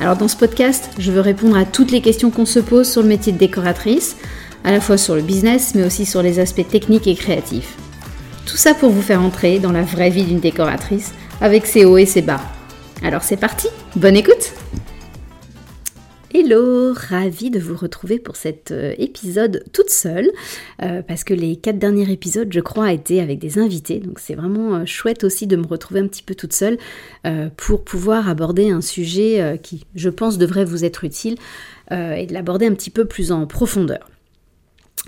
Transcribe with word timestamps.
Alors 0.00 0.16
dans 0.16 0.28
ce 0.28 0.36
podcast, 0.36 0.90
je 0.98 1.12
veux 1.12 1.20
répondre 1.20 1.56
à 1.56 1.66
toutes 1.66 1.90
les 1.90 2.00
questions 2.00 2.30
qu'on 2.30 2.46
se 2.46 2.58
pose 2.58 2.90
sur 2.90 3.02
le 3.02 3.08
métier 3.08 3.32
de 3.32 3.38
décoratrice, 3.38 4.16
à 4.64 4.72
la 4.72 4.80
fois 4.80 4.96
sur 4.96 5.14
le 5.14 5.20
business, 5.20 5.74
mais 5.74 5.84
aussi 5.84 6.06
sur 6.06 6.22
les 6.22 6.38
aspects 6.38 6.66
techniques 6.66 7.06
et 7.06 7.14
créatifs. 7.14 7.76
Tout 8.46 8.56
ça 8.56 8.72
pour 8.72 8.90
vous 8.90 9.02
faire 9.02 9.20
entrer 9.20 9.58
dans 9.58 9.72
la 9.72 9.82
vraie 9.82 10.10
vie 10.10 10.24
d'une 10.24 10.40
décoratrice, 10.40 11.12
avec 11.42 11.66
ses 11.66 11.84
hauts 11.84 11.98
et 11.98 12.06
ses 12.06 12.22
bas. 12.22 12.40
Alors 13.04 13.22
c'est 13.22 13.36
parti, 13.36 13.68
bonne 13.94 14.16
écoute 14.16 14.54
Hello, 16.32 16.92
ravie 16.94 17.50
de 17.50 17.58
vous 17.58 17.74
retrouver 17.74 18.20
pour 18.20 18.36
cet 18.36 18.70
euh, 18.70 18.94
épisode 18.98 19.64
toute 19.72 19.90
seule, 19.90 20.30
euh, 20.80 21.02
parce 21.02 21.24
que 21.24 21.34
les 21.34 21.56
quatre 21.56 21.80
derniers 21.80 22.08
épisodes, 22.12 22.46
je 22.52 22.60
crois, 22.60 22.92
étaient 22.92 23.18
avec 23.18 23.40
des 23.40 23.58
invités, 23.58 23.98
donc 23.98 24.20
c'est 24.20 24.36
vraiment 24.36 24.76
euh, 24.76 24.84
chouette 24.86 25.24
aussi 25.24 25.48
de 25.48 25.56
me 25.56 25.66
retrouver 25.66 25.98
un 25.98 26.06
petit 26.06 26.22
peu 26.22 26.36
toute 26.36 26.52
seule 26.52 26.78
pour 27.56 27.82
pouvoir 27.82 28.28
aborder 28.28 28.70
un 28.70 28.80
sujet 28.80 29.58
qui, 29.62 29.84
je 29.94 30.08
pense, 30.08 30.38
devrait 30.38 30.64
vous 30.64 30.84
être 30.84 31.04
utile 31.04 31.36
et 31.90 32.26
de 32.26 32.32
l'aborder 32.32 32.66
un 32.66 32.74
petit 32.74 32.90
peu 32.90 33.04
plus 33.04 33.32
en 33.32 33.46
profondeur. 33.46 34.08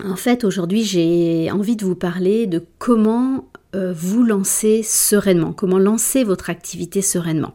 En 0.03 0.15
fait, 0.15 0.43
aujourd'hui, 0.43 0.83
j'ai 0.83 1.49
envie 1.51 1.75
de 1.75 1.85
vous 1.85 1.95
parler 1.95 2.45
de 2.47 2.63
comment 2.77 3.47
vous 3.73 4.23
lancer 4.23 4.83
sereinement, 4.83 5.53
comment 5.53 5.79
lancer 5.79 6.23
votre 6.23 6.49
activité 6.49 7.01
sereinement 7.01 7.53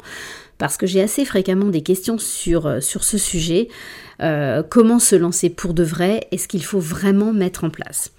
parce 0.59 0.77
que 0.77 0.87
j'ai 0.87 1.01
assez 1.01 1.25
fréquemment 1.25 1.67
des 1.67 1.83
questions 1.83 2.19
sur, 2.19 2.67
euh, 2.67 2.81
ce 2.81 3.19
sujet. 3.19 3.69
Euh, 4.20 4.62
comment 4.69 4.98
se 4.98 5.15
lancer 5.15 5.48
pour 5.48 5.75
de 5.75 5.84
vrai 5.84 6.27
et 6.33 6.39
ce 6.39 6.48
qu'il 6.48 6.65
faut 6.65 6.81
vraiment 6.81 7.33
mettre 7.33 7.65
en 7.65 7.70
place. 7.70 8.11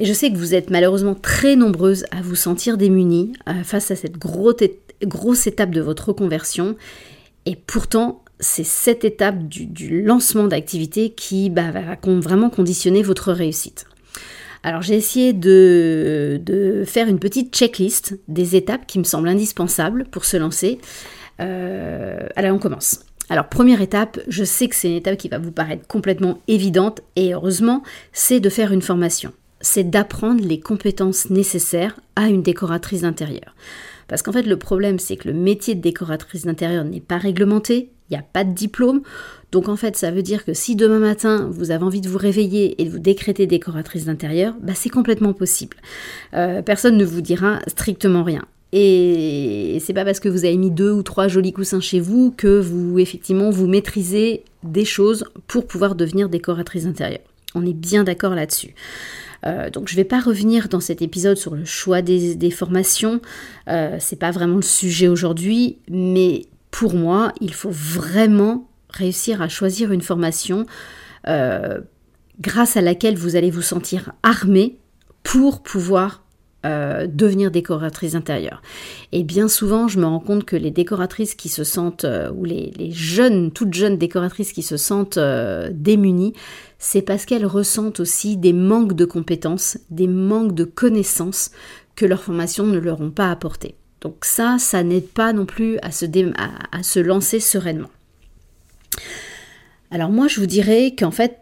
Et 0.00 0.04
je 0.04 0.12
sais 0.12 0.32
que 0.32 0.36
vous 0.36 0.54
êtes 0.54 0.70
malheureusement 0.70 1.14
très 1.14 1.56
nombreuses 1.56 2.04
à 2.10 2.22
vous 2.22 2.34
sentir 2.34 2.76
démunies 2.76 3.34
euh, 3.48 3.62
face 3.62 3.90
à 3.90 3.96
cette 3.96 4.18
grosse, 4.18 5.46
étape 5.46 5.70
de 5.70 5.80
votre 5.80 6.08
reconversion. 6.08 6.76
Et 7.46 7.54
pourtant, 7.54 8.24
c'est 8.40 8.64
cette 8.64 9.04
étape 9.04 9.46
du, 9.46 10.02
lancement 10.02 10.44
d'activité 10.44 11.10
qui 11.10 11.50
bah, 11.50 11.70
va 11.70 11.96
vraiment 12.20 12.50
conditionner 12.50 13.02
votre 13.02 13.32
réussite. 13.32 13.86
Alors 14.62 14.82
j'ai 14.82 14.94
essayé 14.94 15.32
de, 15.32 16.84
faire 16.86 17.08
une 17.08 17.18
petite 17.18 17.54
checklist 17.54 18.18
des 18.28 18.56
étapes 18.56 18.86
qui 18.86 18.98
me 18.98 19.04
semblent 19.04 19.28
indispensables 19.28 20.04
pour 20.10 20.24
se 20.24 20.36
lancer. 20.36 20.78
Euh, 21.40 22.28
on 22.36 22.58
commence. 22.58 23.00
Alors, 23.28 23.48
première 23.48 23.80
étape, 23.80 24.18
je 24.26 24.42
sais 24.42 24.68
que 24.68 24.74
c'est 24.74 24.88
une 24.88 24.96
étape 24.96 25.16
qui 25.16 25.28
va 25.28 25.38
vous 25.38 25.52
paraître 25.52 25.86
complètement 25.86 26.40
évidente, 26.48 27.00
et 27.14 27.32
heureusement, 27.32 27.82
c'est 28.12 28.40
de 28.40 28.48
faire 28.48 28.72
une 28.72 28.82
formation. 28.82 29.32
C'est 29.60 29.88
d'apprendre 29.88 30.42
les 30.44 30.58
compétences 30.58 31.30
nécessaires 31.30 32.00
à 32.16 32.28
une 32.28 32.42
décoratrice 32.42 33.02
d'intérieur. 33.02 33.54
Parce 34.08 34.22
qu'en 34.22 34.32
fait, 34.32 34.42
le 34.42 34.56
problème, 34.56 34.98
c'est 34.98 35.16
que 35.16 35.28
le 35.28 35.34
métier 35.34 35.76
de 35.76 35.80
décoratrice 35.80 36.44
d'intérieur 36.44 36.84
n'est 36.84 37.00
pas 37.00 37.18
réglementé, 37.18 37.90
il 38.10 38.14
n'y 38.14 38.18
a 38.18 38.24
pas 38.24 38.42
de 38.42 38.52
diplôme. 38.52 39.02
Donc 39.52 39.68
en 39.68 39.76
fait, 39.76 39.96
ça 39.96 40.10
veut 40.10 40.22
dire 40.22 40.44
que 40.44 40.52
si 40.52 40.74
demain 40.74 40.98
matin, 40.98 41.48
vous 41.52 41.70
avez 41.70 41.84
envie 41.84 42.00
de 42.00 42.08
vous 42.08 42.18
réveiller 42.18 42.80
et 42.82 42.84
de 42.84 42.90
vous 42.90 42.98
décréter 42.98 43.46
décoratrice 43.46 44.06
d'intérieur, 44.06 44.54
bah, 44.60 44.72
c'est 44.74 44.88
complètement 44.88 45.32
possible. 45.32 45.76
Euh, 46.34 46.60
personne 46.62 46.96
ne 46.96 47.04
vous 47.04 47.20
dira 47.20 47.60
strictement 47.68 48.24
rien. 48.24 48.44
Et 48.72 49.78
c'est 49.80 49.92
pas 49.92 50.04
parce 50.04 50.20
que 50.20 50.28
vous 50.28 50.44
avez 50.44 50.56
mis 50.56 50.70
deux 50.70 50.92
ou 50.92 51.02
trois 51.02 51.26
jolis 51.26 51.52
coussins 51.52 51.80
chez 51.80 51.98
vous 51.98 52.32
que 52.36 52.60
vous, 52.60 52.98
effectivement, 52.98 53.50
vous 53.50 53.66
maîtrisez 53.66 54.44
des 54.62 54.84
choses 54.84 55.24
pour 55.48 55.66
pouvoir 55.66 55.94
devenir 55.94 56.28
décoratrice 56.28 56.86
intérieure. 56.86 57.20
On 57.54 57.66
est 57.66 57.74
bien 57.74 58.04
d'accord 58.04 58.34
là-dessus. 58.34 58.74
Euh, 59.46 59.70
donc 59.70 59.88
je 59.88 59.96
vais 59.96 60.04
pas 60.04 60.20
revenir 60.20 60.68
dans 60.68 60.80
cet 60.80 61.02
épisode 61.02 61.36
sur 61.36 61.54
le 61.54 61.64
choix 61.64 62.02
des, 62.02 62.50
formations, 62.50 63.20
euh, 63.68 63.96
c'est 63.98 64.18
pas 64.18 64.30
vraiment 64.30 64.56
le 64.56 64.62
sujet 64.62 65.08
aujourd'hui, 65.08 65.78
mais 65.88 66.46
pour 66.70 66.94
moi, 66.94 67.32
il 67.40 67.54
faut 67.54 67.70
vraiment 67.70 68.68
réussir 68.90 69.40
à 69.40 69.48
choisir 69.48 69.92
une 69.92 70.02
formation 70.02 70.66
euh, 71.26 71.80
grâce 72.40 72.76
à 72.76 72.80
laquelle 72.80 73.16
vous 73.16 73.36
allez 73.36 73.50
vous 73.50 73.62
sentir 73.62 74.12
armé 74.22 74.76
pour 75.22 75.62
pouvoir 75.62 76.22
euh, 76.66 77.06
devenir 77.06 77.50
décoratrice 77.50 78.14
intérieure. 78.14 78.60
Et 79.12 79.24
bien 79.24 79.48
souvent, 79.48 79.88
je 79.88 79.98
me 79.98 80.04
rends 80.04 80.20
compte 80.20 80.44
que 80.44 80.56
les 80.56 80.70
décoratrices 80.70 81.34
qui 81.34 81.48
se 81.48 81.64
sentent, 81.64 82.04
euh, 82.04 82.30
ou 82.32 82.44
les, 82.44 82.90
jeunes, 82.90 83.50
toutes 83.50 83.72
jeunes 83.72 83.96
décoratrices 83.96 84.52
qui 84.52 84.62
se 84.62 84.76
sentent 84.76 85.16
euh, 85.16 85.70
démunies, 85.72 86.34
c'est 86.78 87.00
parce 87.00 87.24
qu'elles 87.24 87.46
ressentent 87.46 88.00
aussi 88.00 88.36
des 88.36 88.52
manques 88.52 88.92
de 88.92 89.06
compétences, 89.06 89.78
des 89.88 90.06
manques 90.06 90.54
de 90.54 90.64
connaissances 90.64 91.50
que 91.96 92.04
leur 92.04 92.22
formation 92.22 92.66
ne 92.66 92.78
leur 92.78 93.00
ont 93.00 93.10
pas 93.10 93.30
apporté. 93.30 93.74
Donc 94.02 94.26
ça, 94.26 94.56
ça 94.58 94.82
n'aide 94.82 95.08
pas 95.08 95.32
non 95.32 95.46
plus 95.46 95.78
à 95.78 95.90
se, 95.90 96.04
à 96.04 96.82
se 96.82 97.00
lancer 97.00 97.40
sereinement. 97.40 97.90
Alors 99.90 100.10
moi, 100.10 100.28
je 100.28 100.40
vous 100.40 100.46
dirais 100.46 100.94
qu'en 100.94 101.10
fait, 101.10 101.38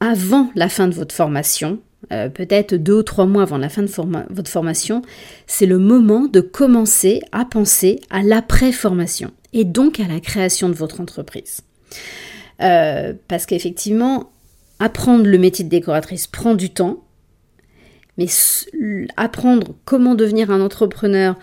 avant 0.00 0.50
la 0.56 0.68
fin 0.68 0.88
de 0.88 0.94
votre 0.94 1.14
formation, 1.14 1.78
euh, 2.12 2.28
peut-être 2.28 2.74
deux 2.74 2.98
ou 2.98 3.02
trois 3.02 3.26
mois 3.26 3.42
avant 3.42 3.58
la 3.58 3.68
fin 3.68 3.82
de 3.82 3.90
votre 4.30 4.50
formation, 4.50 5.02
c'est 5.46 5.66
le 5.66 5.78
moment 5.78 6.26
de 6.26 6.40
commencer 6.40 7.20
à 7.32 7.44
penser 7.44 8.00
à 8.10 8.22
l'après-formation 8.22 9.30
et 9.52 9.64
donc 9.64 9.98
à 9.98 10.06
la 10.06 10.20
création 10.20 10.68
de 10.68 10.74
votre 10.74 11.00
entreprise. 11.00 11.60
Euh, 12.60 13.14
parce 13.28 13.46
qu'effectivement, 13.46 14.30
apprendre 14.78 15.24
le 15.26 15.38
métier 15.38 15.64
de 15.64 15.70
décoratrice 15.70 16.26
prend 16.26 16.54
du 16.54 16.70
temps, 16.70 17.02
mais 18.18 18.26
apprendre 19.16 19.74
comment 19.86 20.14
devenir 20.14 20.50
un 20.50 20.60
entrepreneur, 20.60 21.38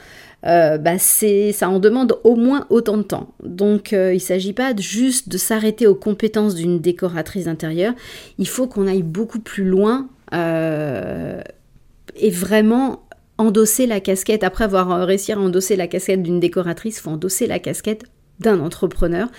euh, 0.45 0.77
bah 0.77 0.99
ça 0.99 1.67
en 1.69 1.79
demande 1.79 2.17
au 2.23 2.35
moins 2.35 2.67
autant 2.69 2.97
de 2.97 3.03
temps. 3.03 3.33
Donc 3.43 3.91
il 3.91 4.13
ne 4.13 4.19
s'agit 4.19 4.53
pas 4.53 4.75
juste 4.77 5.29
de 5.29 5.37
s'arrêter 5.37 5.87
aux 5.87 5.95
compétences 5.95 6.53
d'une 6.53 6.79
décoratrice 6.79 7.47
intérieure, 7.47 7.93
il 8.37 8.47
faut 8.47 8.67
qu'on 8.67 8.87
aille 8.87 9.03
beaucoup 9.03 9.39
plus 9.39 9.65
loin 9.65 10.07
euh, 10.07 10.18
et 10.31 12.29
vraiment 12.29 13.03
endosser 13.37 13.87
la 13.87 13.99
casquette, 14.01 14.43
après 14.43 14.65
avoir 14.65 15.05
réussi 15.07 15.31
à 15.31 15.39
endosser 15.39 15.75
la 15.75 15.87
casquette 15.87 16.21
d'une 16.21 16.39
décoratrice, 16.39 16.97
il 16.97 17.01
faut 17.01 17.11
endosser 17.11 17.47
la 17.47 17.59
casquette 17.59 18.03
d'un 18.39 18.59
entrepreneur. 18.59 19.29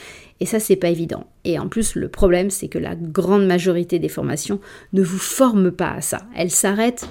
Et 0.41 0.47
ça, 0.47 0.59
c'est 0.59 0.77
pas 0.77 0.89
évident. 0.89 1.27
Et 1.45 1.59
en 1.59 1.69
plus, 1.69 1.95
le 1.95 2.09
problème, 2.09 2.51
c'est 2.51 2.69
que 2.69 2.79
la 2.79 2.95
grande 2.95 3.47
majorité 3.47 3.99
des 3.99 4.09
formations 4.09 4.59
ne 4.95 5.03
vous 5.03 5.19
forment 5.19 5.71
pas 5.71 5.91
à 5.91 6.01
ça. 6.01 6.23
Elles 6.35 6.51
s'arrêtent 6.51 7.09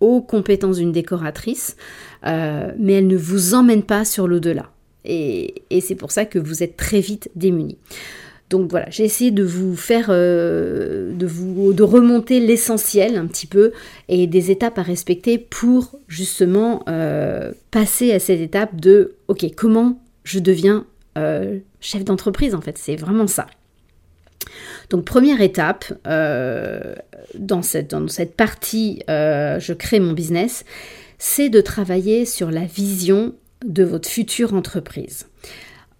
aux 0.00 0.20
compétences 0.20 0.78
d'une 0.78 0.90
décoratrice, 0.90 1.76
euh, 2.26 2.72
mais 2.76 2.94
elles 2.94 3.06
ne 3.06 3.16
vous 3.16 3.54
emmènent 3.54 3.84
pas 3.84 4.04
sur 4.04 4.26
l'au-delà. 4.26 4.70
Et, 5.04 5.62
et 5.70 5.80
c'est 5.80 5.94
pour 5.94 6.10
ça 6.10 6.24
que 6.24 6.40
vous 6.40 6.64
êtes 6.64 6.76
très 6.76 7.00
vite 7.00 7.30
démunis. 7.36 7.78
Donc 8.52 8.70
voilà, 8.70 8.84
j'ai 8.90 9.04
essayé 9.04 9.30
de 9.30 9.42
vous 9.42 9.74
faire, 9.76 10.08
euh, 10.10 11.10
de 11.14 11.26
vous, 11.26 11.74
remonter 11.86 12.38
l'essentiel 12.38 13.16
un 13.16 13.26
petit 13.26 13.46
peu 13.46 13.72
et 14.10 14.26
des 14.26 14.50
étapes 14.50 14.78
à 14.78 14.82
respecter 14.82 15.38
pour 15.38 15.98
justement 16.06 16.84
euh, 16.86 17.52
passer 17.70 18.12
à 18.12 18.18
cette 18.18 18.40
étape 18.40 18.78
de, 18.78 19.14
ok, 19.28 19.46
comment 19.56 20.02
je 20.24 20.38
deviens 20.38 20.84
euh, 21.16 21.60
chef 21.80 22.04
d'entreprise 22.04 22.54
en 22.54 22.60
fait, 22.60 22.76
c'est 22.76 22.94
vraiment 22.94 23.26
ça. 23.26 23.46
Donc 24.90 25.06
première 25.06 25.40
étape 25.40 25.86
dans 26.04 27.62
cette 27.62 28.36
partie, 28.36 29.02
je 29.08 29.72
crée 29.72 29.98
mon 29.98 30.12
business, 30.12 30.66
c'est 31.16 31.48
de 31.48 31.62
travailler 31.62 32.26
sur 32.26 32.50
la 32.50 32.66
vision 32.66 33.34
de 33.64 33.82
votre 33.82 34.10
future 34.10 34.52
entreprise 34.52 35.26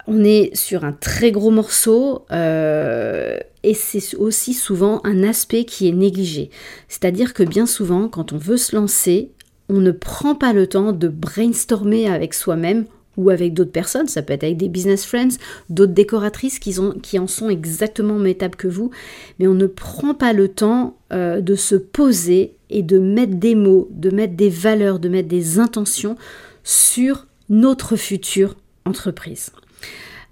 on 0.06 0.24
est 0.24 0.54
sur 0.56 0.84
un 0.84 0.92
très 0.92 1.30
gros 1.30 1.50
morceau 1.50 2.24
euh, 2.32 3.38
et 3.62 3.74
c'est 3.74 4.16
aussi 4.16 4.54
souvent 4.54 5.00
un 5.04 5.22
aspect 5.22 5.64
qui 5.64 5.88
est 5.88 5.92
négligé. 5.92 6.50
C'est-à-dire 6.88 7.34
que 7.34 7.42
bien 7.42 7.66
souvent, 7.66 8.08
quand 8.08 8.32
on 8.32 8.38
veut 8.38 8.56
se 8.56 8.74
lancer, 8.74 9.30
on 9.68 9.80
ne 9.80 9.92
prend 9.92 10.34
pas 10.34 10.52
le 10.52 10.66
temps 10.66 10.92
de 10.92 11.08
brainstormer 11.08 12.08
avec 12.08 12.34
soi-même 12.34 12.86
ou 13.16 13.30
avec 13.30 13.52
d'autres 13.52 13.72
personnes, 13.72 14.08
ça 14.08 14.22
peut 14.22 14.32
être 14.32 14.44
avec 14.44 14.56
des 14.56 14.68
business 14.68 15.04
friends, 15.04 15.36
d'autres 15.68 15.92
décoratrices 15.92 16.58
qui, 16.58 16.78
en 17.18 17.26
sont 17.26 17.50
exactement 17.50 18.18
métables 18.18 18.56
que 18.56 18.68
vous, 18.68 18.90
mais 19.38 19.46
on 19.46 19.54
ne 19.54 19.66
prend 19.66 20.14
pas 20.14 20.32
le 20.32 20.48
temps 20.48 20.96
euh, 21.12 21.42
de 21.42 21.54
se 21.54 21.74
poser 21.74 22.54
et 22.70 22.82
de 22.82 22.98
mettre 22.98 23.34
des 23.34 23.54
mots, 23.54 23.88
de 23.90 24.10
mettre 24.10 24.34
des 24.34 24.48
valeurs, 24.48 24.98
de 24.98 25.10
mettre 25.10 25.28
des 25.28 25.58
intentions 25.58 26.16
sur 26.64 27.26
notre 27.50 27.96
future 27.96 28.56
entreprise. 28.86 29.52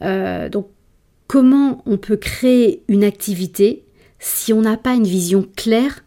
Euh, 0.03 0.49
donc, 0.49 0.69
comment 1.27 1.83
on 1.87 1.97
peut 1.97 2.17
créer 2.17 2.83
une 2.89 3.05
activité 3.05 3.85
si 4.19 4.53
on 4.53 4.63
n'a 4.63 4.77
pas 4.77 4.95
une 4.95 5.07
vision 5.07 5.47
claire 5.57 6.05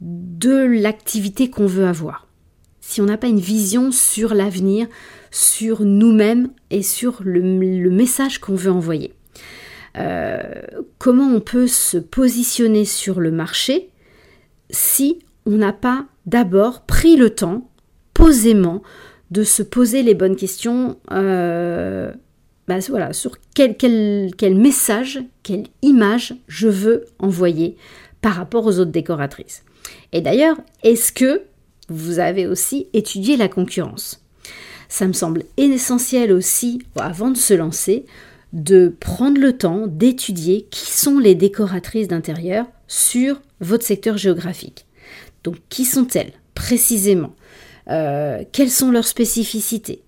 de 0.00 0.80
l'activité 0.80 1.50
qu'on 1.50 1.66
veut 1.66 1.86
avoir? 1.86 2.26
Si 2.80 3.00
on 3.00 3.06
n'a 3.06 3.18
pas 3.18 3.28
une 3.28 3.40
vision 3.40 3.92
sur 3.92 4.34
l'avenir, 4.34 4.86
sur 5.30 5.84
nous-mêmes 5.84 6.50
et 6.70 6.82
sur 6.82 7.20
le, 7.22 7.42
message 7.90 8.38
qu'on 8.38 8.54
veut 8.54 8.72
envoyer? 8.72 9.14
Euh, 9.96 10.62
comment 10.98 11.28
on 11.28 11.40
peut 11.40 11.66
se 11.66 11.98
positionner 11.98 12.84
sur 12.84 13.20
le 13.20 13.30
marché 13.30 13.90
si 14.70 15.18
on 15.46 15.52
n'a 15.52 15.72
pas 15.72 16.06
d'abord 16.26 16.82
pris 16.82 17.16
le 17.16 17.30
temps, 17.30 17.70
posément, 18.14 18.82
de 19.30 19.42
se 19.42 19.62
poser 19.62 20.02
les 20.02 20.14
bonnes 20.14 20.36
questions 20.36 20.98
euh, 21.10 22.12
bah, 22.68 22.78
voilà, 22.90 23.14
sur 23.14 23.36
quel, 23.54 23.76
message, 24.54 25.20
quelle 25.42 25.64
image 25.80 26.34
je 26.48 26.68
veux 26.68 27.06
envoyer 27.18 27.76
par 28.20 28.34
rapport 28.34 28.66
aux 28.66 28.78
autres 28.78 28.90
décoratrices. 28.90 29.64
Et 30.12 30.20
d'ailleurs, 30.20 30.58
est-ce 30.82 31.10
que 31.12 31.44
vous 31.88 32.18
avez 32.18 32.46
aussi 32.46 32.88
étudié 32.92 33.38
la 33.38 33.48
concurrence? 33.48 34.22
Ça 34.90 35.06
me 35.06 35.14
semble 35.14 35.44
essentiel 35.56 36.30
aussi, 36.30 36.82
avant 36.96 37.30
de 37.30 37.38
se 37.38 37.54
lancer, 37.54 38.04
de 38.52 38.94
prendre 39.00 39.40
le 39.40 39.56
temps 39.56 39.86
d'étudier 39.86 40.66
qui 40.70 40.90
sont 40.90 41.18
les 41.18 41.34
décoratrices 41.34 42.08
d'intérieur 42.08 42.66
sur 42.86 43.40
votre 43.60 43.84
secteur 43.84 44.18
géographique. 44.18 44.84
Donc, 45.42 45.56
qui 45.70 45.86
sont-elles 45.86 46.32
précisément? 46.54 47.34
Euh, 47.88 48.44
Quelles 48.52 48.70
sont 48.70 48.90
leurs 48.90 49.06
spécificités? 49.06 50.02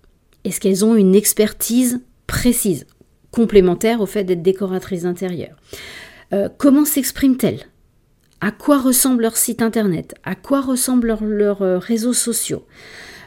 Est-ce 0.44 0.60
qu'elles 0.60 0.84
ont 0.84 0.94
une 0.94 1.14
expertise 1.14 2.00
précise, 2.30 2.86
complémentaire 3.32 4.00
au 4.00 4.06
fait 4.06 4.22
d'être 4.22 4.40
décoratrices 4.40 5.02
d'intérieur. 5.02 5.56
Euh, 6.32 6.48
Comment 6.58 6.84
s'expriment-elles 6.84 7.66
À 8.40 8.52
quoi 8.52 8.78
ressemble 8.78 9.22
leur 9.22 9.36
site 9.36 9.62
internet? 9.62 10.14
À 10.22 10.36
quoi 10.36 10.60
ressemblent 10.60 11.18
leurs 11.20 11.62
euh, 11.62 11.78
réseaux 11.78 12.12
sociaux? 12.12 12.64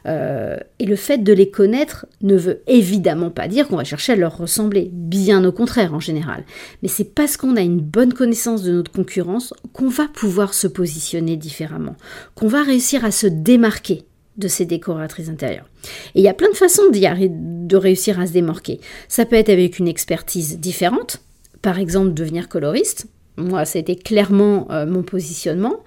Euh, 0.06 0.58
et 0.80 0.86
le 0.86 0.96
fait 0.96 1.18
de 1.18 1.34
les 1.34 1.50
connaître 1.50 2.06
ne 2.22 2.36
veut 2.38 2.62
évidemment 2.68 3.30
pas 3.30 3.50
dire 3.50 3.68
qu'on 3.68 3.76
va 3.76 3.84
chercher 3.84 4.14
à 4.14 4.16
leur 4.16 4.38
ressembler, 4.38 4.90
bien 4.94 5.44
au 5.44 5.52
contraire 5.52 5.94
en 5.94 6.00
général. 6.00 6.46
Mais 6.82 6.90
c'est 6.90 7.14
parce 7.14 7.36
qu'on 7.36 7.58
a 7.58 7.62
une 7.62 7.82
bonne 7.82 8.14
connaissance 8.14 8.64
de 8.64 8.72
notre 8.72 8.92
concurrence 8.92 9.54
qu'on 9.74 9.90
va 9.90 10.08
pouvoir 10.08 10.54
se 10.54 10.68
positionner 10.68 11.36
différemment, 11.36 11.96
qu'on 12.36 12.48
va 12.48 12.64
réussir 12.64 13.04
à 13.04 13.12
se 13.12 13.28
démarquer 13.28 14.06
de 14.38 14.48
ces 14.48 14.66
décoratrices 14.66 15.30
intérieures. 15.30 15.68
Et 16.16 16.20
il 16.20 16.24
y 16.24 16.28
a 16.28 16.34
plein 16.34 16.50
de 16.50 16.56
façons 16.56 16.84
de 16.90 17.76
réussir 17.78 18.20
à 18.20 18.28
se 18.28 18.34
démarquer. 18.34 18.80
Ça 19.08 19.26
peut 19.26 19.36
être 19.36 19.50
avec 19.50 19.80
une 19.80 19.88
expertise 19.88 20.60
différente, 20.60 21.22
par 21.62 21.80
exemple 21.80 22.14
devenir 22.14 22.50
coloriste. 22.50 23.08
Moi, 23.38 23.66
c'était 23.66 23.96
clairement 23.96 24.68
euh, 24.72 24.86
mon 24.86 25.04
positionnement. 25.04 25.84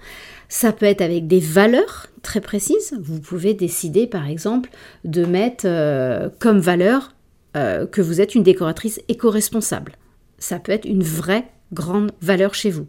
Ça 0.49 0.71
peut 0.71 0.85
être 0.85 1.01
avec 1.01 1.27
des 1.27 1.39
valeurs 1.39 2.07
très 2.21 2.41
précises. 2.41 2.95
Vous 3.01 3.19
pouvez 3.19 3.53
décider, 3.53 4.07
par 4.07 4.27
exemple, 4.27 4.69
de 5.03 5.25
mettre 5.25 5.65
euh, 5.65 6.29
comme 6.39 6.59
valeur 6.59 7.13
euh, 7.55 7.85
que 7.85 8.01
vous 8.01 8.21
êtes 8.21 8.35
une 8.35 8.43
décoratrice 8.43 9.01
éco-responsable. 9.07 9.93
Ça 10.39 10.59
peut 10.59 10.71
être 10.71 10.85
une 10.85 11.03
vraie 11.03 11.45
grande 11.73 12.11
valeur 12.21 12.53
chez 12.53 12.69
vous. 12.69 12.87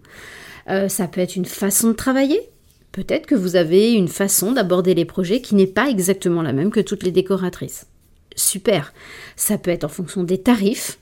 Ça 0.88 1.08
peut 1.08 1.22
être 1.22 1.34
une 1.34 1.46
façon 1.46 1.88
de 1.88 1.92
travailler. 1.94 2.50
Peut-être 2.98 3.26
que 3.26 3.36
vous 3.36 3.54
avez 3.54 3.92
une 3.92 4.08
façon 4.08 4.50
d'aborder 4.50 4.92
les 4.92 5.04
projets 5.04 5.40
qui 5.40 5.54
n'est 5.54 5.68
pas 5.68 5.88
exactement 5.88 6.42
la 6.42 6.52
même 6.52 6.72
que 6.72 6.80
toutes 6.80 7.04
les 7.04 7.12
décoratrices. 7.12 7.86
Super. 8.34 8.92
Ça 9.36 9.56
peut 9.56 9.70
être 9.70 9.84
en 9.84 9.88
fonction 9.88 10.24
des 10.24 10.38
tarifs 10.38 10.98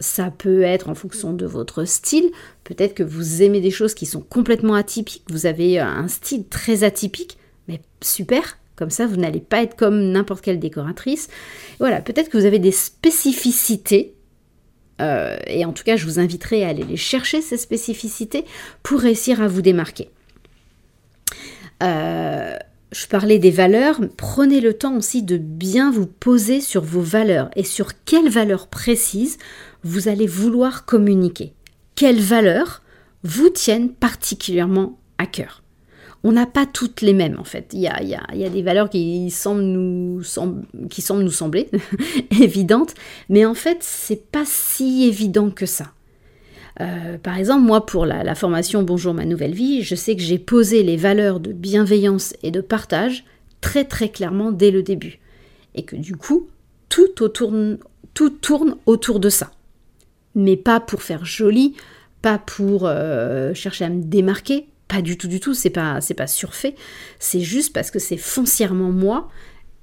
ça 0.00 0.30
peut 0.30 0.62
être 0.62 0.88
en 0.88 0.96
fonction 0.96 1.32
de 1.32 1.46
votre 1.46 1.84
style. 1.84 2.32
Peut-être 2.64 2.94
que 2.94 3.02
vous 3.02 3.42
aimez 3.42 3.60
des 3.60 3.70
choses 3.70 3.94
qui 3.94 4.06
sont 4.06 4.22
complètement 4.22 4.74
atypiques. 4.74 5.22
Vous 5.28 5.46
avez 5.46 5.78
un 5.78 6.08
style 6.08 6.48
très 6.48 6.82
atypique, 6.82 7.38
mais 7.68 7.80
super. 8.00 8.58
Comme 8.74 8.90
ça, 8.90 9.06
vous 9.06 9.16
n'allez 9.16 9.40
pas 9.40 9.62
être 9.62 9.76
comme 9.76 10.10
n'importe 10.10 10.42
quelle 10.42 10.58
décoratrice. 10.58 11.28
Voilà, 11.78 12.00
peut-être 12.00 12.30
que 12.30 12.38
vous 12.38 12.46
avez 12.46 12.58
des 12.58 12.72
spécificités. 12.72 14.14
Euh, 15.00 15.36
et 15.46 15.64
en 15.64 15.72
tout 15.72 15.84
cas, 15.84 15.96
je 15.96 16.06
vous 16.06 16.18
inviterai 16.18 16.64
à 16.64 16.68
aller 16.68 16.84
les 16.84 16.96
chercher, 16.96 17.42
ces 17.42 17.58
spécificités, 17.58 18.46
pour 18.82 19.00
réussir 19.00 19.42
à 19.42 19.48
vous 19.48 19.62
démarquer. 19.62 20.08
Euh, 21.82 22.56
je 22.92 23.06
parlais 23.06 23.38
des 23.38 23.50
valeurs, 23.50 24.00
prenez 24.16 24.60
le 24.60 24.74
temps 24.74 24.96
aussi 24.96 25.22
de 25.22 25.36
bien 25.36 25.90
vous 25.90 26.06
poser 26.06 26.60
sur 26.60 26.82
vos 26.82 27.00
valeurs 27.00 27.50
et 27.54 27.62
sur 27.62 27.92
quelles 28.04 28.28
valeurs 28.28 28.66
précises 28.66 29.38
vous 29.84 30.08
allez 30.08 30.26
vouloir 30.26 30.84
communiquer. 30.84 31.54
Quelles 31.94 32.20
valeurs 32.20 32.82
vous 33.22 33.48
tiennent 33.48 33.90
particulièrement 33.90 34.98
à 35.18 35.26
cœur 35.26 35.62
on 36.22 36.32
n'a 36.32 36.44
pas 36.44 36.66
toutes 36.66 37.00
les 37.00 37.14
mêmes 37.14 37.38
en 37.38 37.44
fait. 37.44 37.70
Il 37.72 37.80
y 37.80 37.88
a, 37.88 38.50
des 38.50 38.62
valeurs 38.62 38.90
qui 38.90 39.30
semblent 39.30 39.62
nous, 39.62 40.20
qui 40.90 41.00
semblent 41.00 41.22
nous 41.22 41.30
sembler 41.30 41.70
évidentes, 42.42 42.94
mais 43.30 43.46
en 43.46 43.54
fait, 43.54 43.78
c'est 43.80 44.30
pas 44.30 44.44
si 44.44 45.04
évident 45.04 45.50
que 45.50 45.64
ça. 45.64 45.92
Euh, 46.80 47.18
par 47.18 47.36
exemple, 47.36 47.62
moi, 47.62 47.84
pour 47.84 48.06
la, 48.06 48.34
formation 48.34 48.82
Bonjour 48.82 49.12
ma 49.12 49.24
nouvelle 49.24 49.54
vie, 49.54 49.82
je 49.82 49.94
sais 49.94 50.16
que 50.16 50.22
j'ai 50.22 50.38
posé 50.38 50.82
les 50.82 50.96
valeurs 50.96 51.40
de 51.40 51.52
bienveillance 51.52 52.34
et 52.42 52.50
de 52.50 52.60
partage 52.60 53.24
très 53.60 53.84
très 53.84 54.08
clairement 54.08 54.50
dès 54.50 54.70
le 54.70 54.82
début. 54.82 55.18
Et 55.74 55.84
que 55.84 55.96
du 55.96 56.16
coup, 56.16 56.48
tout, 56.88 57.08
tout 57.08 57.28
tourne 58.30 58.76
autour 58.86 59.20
de 59.20 59.28
ça. 59.28 59.50
Mais 60.34 60.56
pas 60.56 60.80
pour 60.80 61.02
faire 61.02 61.24
joli, 61.24 61.74
pas 62.22 62.38
pour 62.38 62.86
euh, 62.86 63.52
chercher 63.52 63.84
à 63.84 63.90
me 63.90 64.02
démarquer, 64.02 64.68
pas 64.88 65.02
du 65.02 65.18
tout, 65.18 65.28
du 65.28 65.38
tout, 65.38 65.54
c'est 65.54 65.70
pas, 65.70 66.00
c'est 66.00 66.14
pas 66.14 66.26
surfait, 66.26 66.74
c'est 67.18 67.40
juste 67.40 67.72
parce 67.72 67.90
que 67.90 67.98
c'est 67.98 68.16
foncièrement 68.16 68.90
moi 68.90 69.28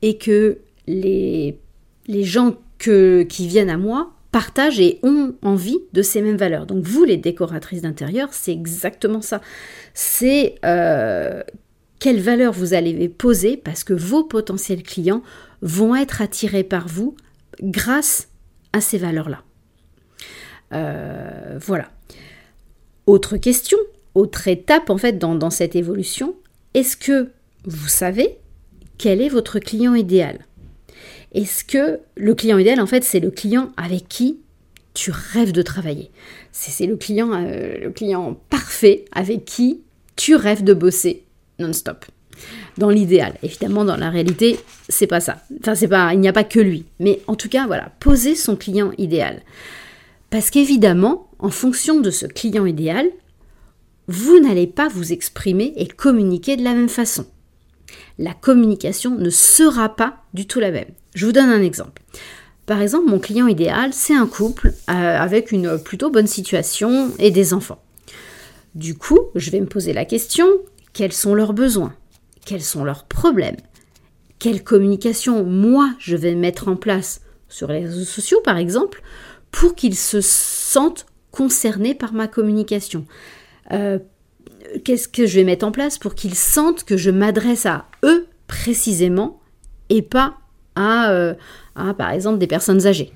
et 0.02 0.18
que 0.18 0.60
les, 0.88 1.60
les 2.08 2.24
gens 2.24 2.58
que, 2.78 3.24
qui 3.24 3.48
viennent 3.48 3.70
à 3.70 3.78
moi 3.78 4.17
partagent 4.38 4.80
et 4.80 5.00
ont 5.01 5.34
envie 5.42 5.80
de 5.94 6.04
ces 6.04 6.22
mêmes 6.22 6.38
valeurs. 6.38 6.68
Donc 6.68 6.84
vous, 6.84 7.04
les 7.04 7.18
décoratrices 7.18 7.81
d'intérieur, 7.81 8.30
c'est 8.34 8.51
exactement 8.51 9.19
ça. 9.19 9.42
C'est 9.95 10.60
euh, 10.63 11.42
quelles 11.98 12.22
valeurs 12.22 12.54
vous 12.54 12.75
allez 12.75 13.10
poser 13.10 13.57
parce 13.57 13.84
que 13.84 13.94
vos 13.94 14.24
potentiels 14.24 14.84
clients 14.84 15.24
vont 15.63 15.95
être 15.95 16.22
attirés 16.22 16.63
par 16.63 16.88
vous 16.88 17.18
grâce 17.63 18.28
à 18.73 18.80
ces 18.80 19.00
valeurs-là. 19.00 19.42
Euh, 20.71 21.57
voilà. 21.59 21.90
Autre 23.07 23.38
question, 23.38 23.80
autre 24.14 24.47
étape 24.47 24.92
en 24.92 25.00
fait 25.00 25.18
dans, 25.18 25.33
dans 25.33 25.50
cette 25.50 25.76
évolution, 25.76 26.35
est-ce 26.76 26.95
que 26.95 27.31
vous 27.64 27.88
savez 27.88 28.38
quel 29.00 29.19
est 29.19 29.30
votre 29.30 29.57
client 29.57 29.95
idéal? 29.95 30.46
Est-ce 31.34 31.64
que 31.64 32.00
le 32.16 32.36
client 32.36 32.57
idéal, 32.57 32.80
en 32.80 32.88
fait, 32.88 33.04
c'est 33.04 33.19
le 33.19 33.31
client 33.31 33.72
avec 33.78 34.07
qui 34.07 34.40
tu 34.94 35.12
rêves 35.12 35.52
de 35.52 35.62
travailler? 35.62 36.12
C'est 36.52 36.86
le 36.86 36.96
client, 36.96 37.31
euh, 37.34 37.78
le 37.80 37.90
client 37.92 38.40
parfait 38.50 39.06
avec 39.12 39.46
qui 39.46 39.81
tu 40.16 40.36
rêves 40.36 40.64
de 40.64 40.74
bosser 40.74 41.24
non-stop. 41.60 42.06
Dans 42.78 42.90
l'idéal, 42.90 43.36
évidemment, 43.42 43.84
dans 43.84 43.98
la 43.98 44.10
réalité, 44.10 44.60
c'est 44.90 45.07
pas 45.07 45.19
ça. 45.19 45.42
Enfin, 45.60 45.88
pas, 45.88 46.14
il 46.14 46.19
n'y 46.19 46.28
a 46.28 46.34
pas 46.34 46.44
que 46.44 46.60
lui. 46.60 46.86
Mais 47.00 47.22
en 47.28 47.36
tout 47.36 47.50
cas, 47.50 47.66
voilà, 47.66 47.92
poser 48.00 48.36
son 48.36 48.56
client 48.56 48.92
idéal. 48.98 49.42
Parce 50.30 50.50
qu'évidemment, 50.50 51.30
en 51.40 51.50
fonction 51.50 52.00
de 52.00 52.12
ce 52.12 52.26
client 52.26 52.66
idéal, 52.66 53.10
vous 54.07 54.40
n'allez 54.40 54.68
pas 54.68 54.88
vous 54.88 55.12
exprimer 55.12 55.74
et 55.78 55.88
communiquer 55.88 56.56
de 56.56 56.64
la 56.64 56.74
même 56.74 56.90
façon. 56.90 57.26
La 58.19 58.34
communication 58.34 59.16
ne 59.16 59.30
sera 59.30 59.96
pas 59.96 60.24
du 60.34 60.48
tout 60.48 60.60
la 60.60 60.72
même. 60.72 60.92
Je 61.18 61.26
vous 61.26 61.31
donne 61.31 61.50
un 61.50 61.64
exemple. 61.64 62.04
Par 62.68 62.80
exemple, 62.80 63.09
mon 63.09 63.18
client 63.18 63.47
idéal, 63.47 63.92
c'est 63.92 64.14
un 64.14 64.28
couple 64.28 64.68
euh, 64.68 64.94
avec 64.94 65.52
une 65.52 65.80
plutôt 65.80 66.12
bonne 66.12 66.28
situation 66.28 67.12
et 67.18 67.31
des 67.31 67.56
enfants. 67.56 67.81
Du 68.76 68.95
coup, 68.95 69.18
je 69.33 69.50
vais 69.50 69.59
me 69.59 69.66
poser 69.66 69.94
la 69.94 70.06
question, 70.06 70.45
quels 70.94 71.12
sont 71.12 71.33
leurs 71.33 71.54
besoins? 71.54 71.95
Quels 72.45 72.62
sont 72.62 72.83
leurs 72.83 73.06
problèmes? 73.06 73.56
Quelle 74.38 74.64
communication, 74.64 75.44
moi, 75.44 75.92
je 75.97 76.16
vais 76.16 76.36
mettre 76.36 76.68
en 76.68 76.76
place 76.76 77.21
sur 77.50 77.69
les 77.69 77.80
réseaux 77.80 78.04
sociaux, 78.06 78.42
par 78.44 78.57
exemple, 78.57 79.02
pour 79.50 79.74
qu'ils 79.74 79.97
se 79.97 80.21
sentent 80.21 81.07
concernés 81.31 81.95
par 81.95 82.14
ma 82.14 82.28
communication? 82.28 83.06
Euh, 83.71 83.97
Qu'est-ce 84.83 85.07
que 85.07 85.26
je 85.26 85.40
vais 85.40 85.45
mettre 85.45 85.66
en 85.66 85.71
place 85.71 85.97
pour 85.97 86.14
qu'ils 86.14 86.36
sentent 86.36 86.83
que 86.83 86.95
je 86.95 87.09
m'adresse 87.09 87.66
à 87.66 87.86
eux 88.04 88.28
précisément 88.45 89.40
et 89.90 90.04
pas 90.04 90.38
euh, 90.78 91.34
à, 91.76 91.94
par 91.94 92.12
exemple, 92.12 92.40
des 92.40 92.48
personnes 92.48 92.86
âgées. 92.86 93.12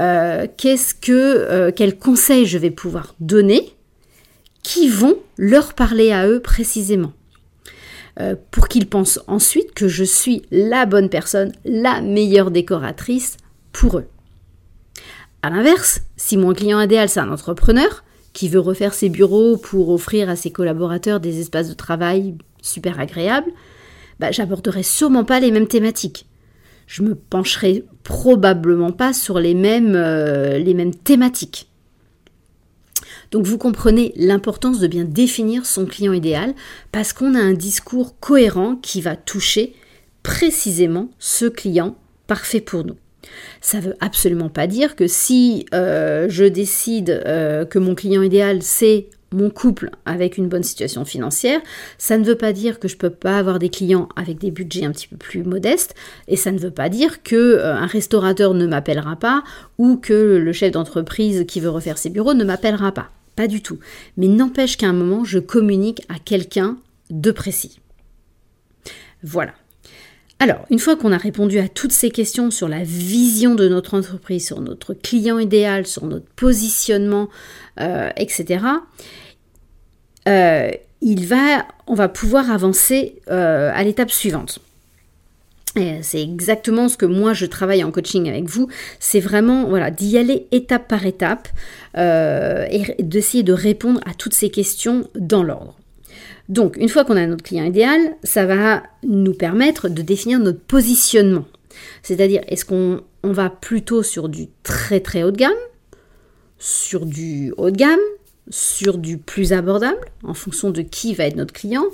Euh, 0.00 0.46
qu'est-ce 0.56 0.94
que, 0.94 1.12
euh, 1.12 1.72
quels 1.74 1.98
conseils 1.98 2.46
je 2.46 2.58
vais 2.58 2.70
pouvoir 2.70 3.14
donner 3.20 3.74
qui 4.62 4.88
vont 4.88 5.18
leur 5.36 5.74
parler 5.74 6.12
à 6.12 6.26
eux 6.28 6.40
précisément? 6.40 7.12
Pour 8.50 8.66
qu'ils 8.66 8.88
pensent 8.88 9.20
ensuite 9.28 9.74
que 9.74 9.86
je 9.86 10.02
suis 10.02 10.42
la 10.50 10.86
bonne 10.86 11.08
personne, 11.08 11.52
la 11.64 12.00
meilleure 12.00 12.50
décoratrice 12.50 13.36
pour 13.70 13.98
eux. 13.98 14.08
À 15.42 15.50
l'inverse, 15.50 16.00
si 16.16 16.36
mon 16.36 16.52
client 16.52 16.80
idéal 16.80 17.08
c'est 17.08 17.20
un 17.20 17.30
entrepreneur 17.30 18.02
qui 18.32 18.48
veut 18.48 18.58
refaire 18.58 18.92
ses 18.92 19.08
bureaux 19.08 19.56
pour 19.56 19.90
offrir 19.90 20.28
à 20.28 20.34
ses 20.34 20.50
collaborateurs 20.50 21.20
des 21.20 21.38
espaces 21.38 21.68
de 21.68 21.74
travail 21.74 22.34
super 22.60 22.98
agréables, 22.98 23.52
bah, 24.18 24.32
j'aborderai 24.32 24.82
sûrement 24.82 25.24
pas 25.24 25.40
les 25.40 25.50
mêmes 25.50 25.68
thématiques. 25.68 26.26
Je 26.88 27.02
me 27.02 27.14
pencherai 27.14 27.84
probablement 28.02 28.92
pas 28.92 29.12
sur 29.12 29.38
les 29.38 29.52
mêmes, 29.52 29.94
euh, 29.94 30.58
les 30.58 30.72
mêmes 30.72 30.94
thématiques. 30.94 31.68
Donc 33.30 33.44
vous 33.44 33.58
comprenez 33.58 34.14
l'importance 34.16 34.80
de 34.80 34.86
bien 34.86 35.04
définir 35.04 35.66
son 35.66 35.84
client 35.84 36.14
idéal 36.14 36.54
parce 36.90 37.12
qu'on 37.12 37.34
a 37.34 37.40
un 37.40 37.52
discours 37.52 38.18
cohérent 38.18 38.76
qui 38.76 39.02
va 39.02 39.16
toucher 39.16 39.74
précisément 40.22 41.10
ce 41.18 41.44
client 41.44 41.94
parfait 42.26 42.62
pour 42.62 42.86
nous. 42.86 42.96
Ça 43.60 43.78
ne 43.78 43.82
veut 43.82 43.96
absolument 44.00 44.48
pas 44.48 44.66
dire 44.66 44.96
que 44.96 45.06
si 45.06 45.66
euh, 45.74 46.26
je 46.30 46.44
décide 46.44 47.22
euh, 47.26 47.66
que 47.66 47.78
mon 47.78 47.94
client 47.94 48.22
idéal 48.22 48.62
c'est 48.62 49.10
mon 49.32 49.50
couple 49.50 49.90
avec 50.04 50.38
une 50.38 50.48
bonne 50.48 50.62
situation 50.62 51.04
financière, 51.04 51.60
ça 51.98 52.18
ne 52.18 52.24
veut 52.24 52.36
pas 52.36 52.52
dire 52.52 52.80
que 52.80 52.88
je 52.88 52.96
peux 52.96 53.10
pas 53.10 53.38
avoir 53.38 53.58
des 53.58 53.68
clients 53.68 54.08
avec 54.16 54.38
des 54.38 54.50
budgets 54.50 54.84
un 54.84 54.92
petit 54.92 55.08
peu 55.08 55.16
plus 55.16 55.42
modestes, 55.42 55.94
et 56.28 56.36
ça 56.36 56.52
ne 56.52 56.58
veut 56.58 56.70
pas 56.70 56.88
dire 56.88 57.22
que 57.22 57.36
euh, 57.36 57.74
un 57.74 57.86
restaurateur 57.86 58.54
ne 58.54 58.66
m'appellera 58.66 59.16
pas 59.16 59.42
ou 59.76 59.96
que 59.96 60.36
le 60.36 60.52
chef 60.52 60.72
d'entreprise 60.72 61.44
qui 61.46 61.60
veut 61.60 61.70
refaire 61.70 61.98
ses 61.98 62.10
bureaux 62.10 62.34
ne 62.34 62.44
m'appellera 62.44 62.92
pas. 62.92 63.10
Pas 63.36 63.46
du 63.46 63.62
tout. 63.62 63.78
Mais 64.16 64.26
n'empêche 64.26 64.76
qu'à 64.76 64.88
un 64.88 64.92
moment, 64.92 65.24
je 65.24 65.38
communique 65.38 66.02
à 66.08 66.18
quelqu'un 66.18 66.76
de 67.10 67.30
précis. 67.30 67.78
Voilà. 69.22 69.52
Alors, 70.40 70.64
une 70.70 70.78
fois 70.78 70.94
qu'on 70.94 71.10
a 71.10 71.16
répondu 71.16 71.58
à 71.58 71.68
toutes 71.68 71.90
ces 71.90 72.10
questions 72.10 72.52
sur 72.52 72.68
la 72.68 72.84
vision 72.84 73.56
de 73.56 73.68
notre 73.68 73.94
entreprise, 73.98 74.46
sur 74.46 74.60
notre 74.60 74.94
client 74.94 75.40
idéal, 75.40 75.86
sur 75.86 76.06
notre 76.06 76.26
positionnement, 76.36 77.28
euh, 77.80 78.10
etc., 78.16 78.64
euh, 80.28 80.70
il 81.00 81.26
va, 81.26 81.66
on 81.88 81.94
va 81.94 82.08
pouvoir 82.08 82.52
avancer 82.52 83.16
euh, 83.30 83.70
à 83.74 83.82
l'étape 83.82 84.10
suivante. 84.10 84.60
C'est 86.02 86.20
exactement 86.20 86.88
ce 86.88 86.96
que 86.96 87.06
moi 87.06 87.34
je 87.34 87.46
travaille 87.46 87.84
en 87.84 87.92
coaching 87.92 88.28
avec 88.28 88.46
vous. 88.46 88.68
C'est 88.98 89.20
vraiment 89.20 89.64
voilà 89.64 89.92
d'y 89.92 90.18
aller 90.18 90.48
étape 90.50 90.88
par 90.88 91.06
étape 91.06 91.46
et 91.94 92.96
d'essayer 92.98 93.44
de 93.44 93.52
répondre 93.52 94.00
à 94.04 94.12
toutes 94.12 94.34
ces 94.34 94.50
questions 94.50 95.08
dans 95.14 95.44
l'ordre. 95.44 95.76
Donc, 96.48 96.76
une 96.78 96.88
fois 96.88 97.04
qu'on 97.04 97.16
a 97.16 97.26
notre 97.26 97.44
client 97.44 97.64
idéal, 97.64 98.16
ça 98.22 98.46
va 98.46 98.82
nous 99.02 99.34
permettre 99.34 99.88
de 99.88 100.02
définir 100.02 100.38
notre 100.38 100.60
positionnement. 100.60 101.44
C'est-à-dire, 102.02 102.42
est-ce 102.48 102.64
qu'on 102.64 103.02
va 103.22 103.50
plutôt 103.50 104.02
sur 104.02 104.28
du 104.28 104.48
très 104.62 105.00
très 105.00 105.22
haut 105.22 105.30
de 105.30 105.36
gamme, 105.36 105.52
sur 106.58 107.04
du 107.04 107.52
haut 107.56 107.70
de 107.70 107.76
gamme, 107.76 107.98
sur 108.50 108.96
du 108.98 109.18
plus 109.18 109.52
abordable, 109.52 110.00
en 110.22 110.34
fonction 110.34 110.70
de 110.70 110.82
qui 110.82 111.14
va 111.14 111.24
être 111.24 111.36
notre 111.36 111.52
client. 111.52 111.84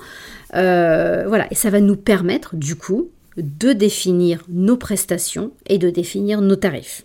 Euh, 0.55 1.25
voilà, 1.27 1.49
et 1.51 1.55
ça 1.55 1.71
va 1.71 1.81
nous 1.81 1.97
permettre, 1.97 2.55
du 2.55 2.77
coup, 2.77 3.11
de 3.37 3.73
définir 3.73 4.45
nos 4.49 4.77
prestations 4.77 5.51
et 5.67 5.79
de 5.79 5.91
définir 5.91 6.41
nos 6.41 6.57
tarifs. 6.57 7.05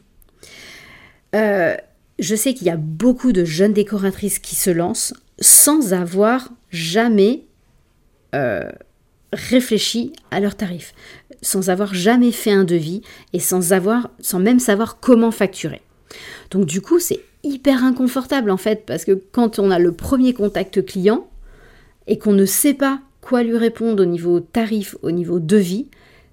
Euh, 1.36 1.76
je 2.20 2.36
sais 2.36 2.54
qu'il 2.54 2.68
y 2.68 2.72
a 2.72 2.78
beaucoup 2.78 3.32
de 3.32 3.46
jeunes 3.46 3.74
décoratrices 3.74 4.40
qui 4.40 4.56
se 4.56 4.70
lancent 4.70 5.14
sans 5.40 5.94
avoir 5.94 6.50
jamais 6.70 7.46
euh, 8.36 8.70
réfléchi 9.34 10.14
à 10.32 10.40
leurs 10.40 10.56
tarifs, 10.56 10.94
sans 11.42 11.70
avoir 11.70 11.94
jamais 11.94 12.32
fait 12.32 12.52
un 12.52 12.64
devis 12.64 13.02
et 13.34 13.40
sans 13.40 13.74
avoir, 13.74 14.10
sans 14.20 14.40
même 14.40 14.60
savoir 14.60 15.00
comment 15.00 15.32
facturer. 15.32 15.82
Donc 16.52 16.66
du 16.66 16.82
coup, 16.82 17.00
c'est 17.00 17.22
hyper 17.44 17.84
inconfortable 17.84 18.52
en 18.52 18.58
fait, 18.58 18.86
parce 18.86 19.06
que 19.06 19.12
quand 19.32 19.60
on 19.60 19.72
a 19.72 19.80
le 19.80 19.92
premier 19.92 20.34
contact 20.34 20.86
client 20.86 21.28
et 22.08 22.18
qu'on 22.18 22.34
ne 22.34 22.46
sait 22.46 22.74
pas 22.74 23.02
quoi 23.22 23.44
lui 23.44 23.58
répondre 23.58 24.02
au 24.02 24.06
niveau 24.06 24.40
tarif, 24.40 24.96
au 25.02 25.12
niveau 25.12 25.40
devis, 25.40 25.88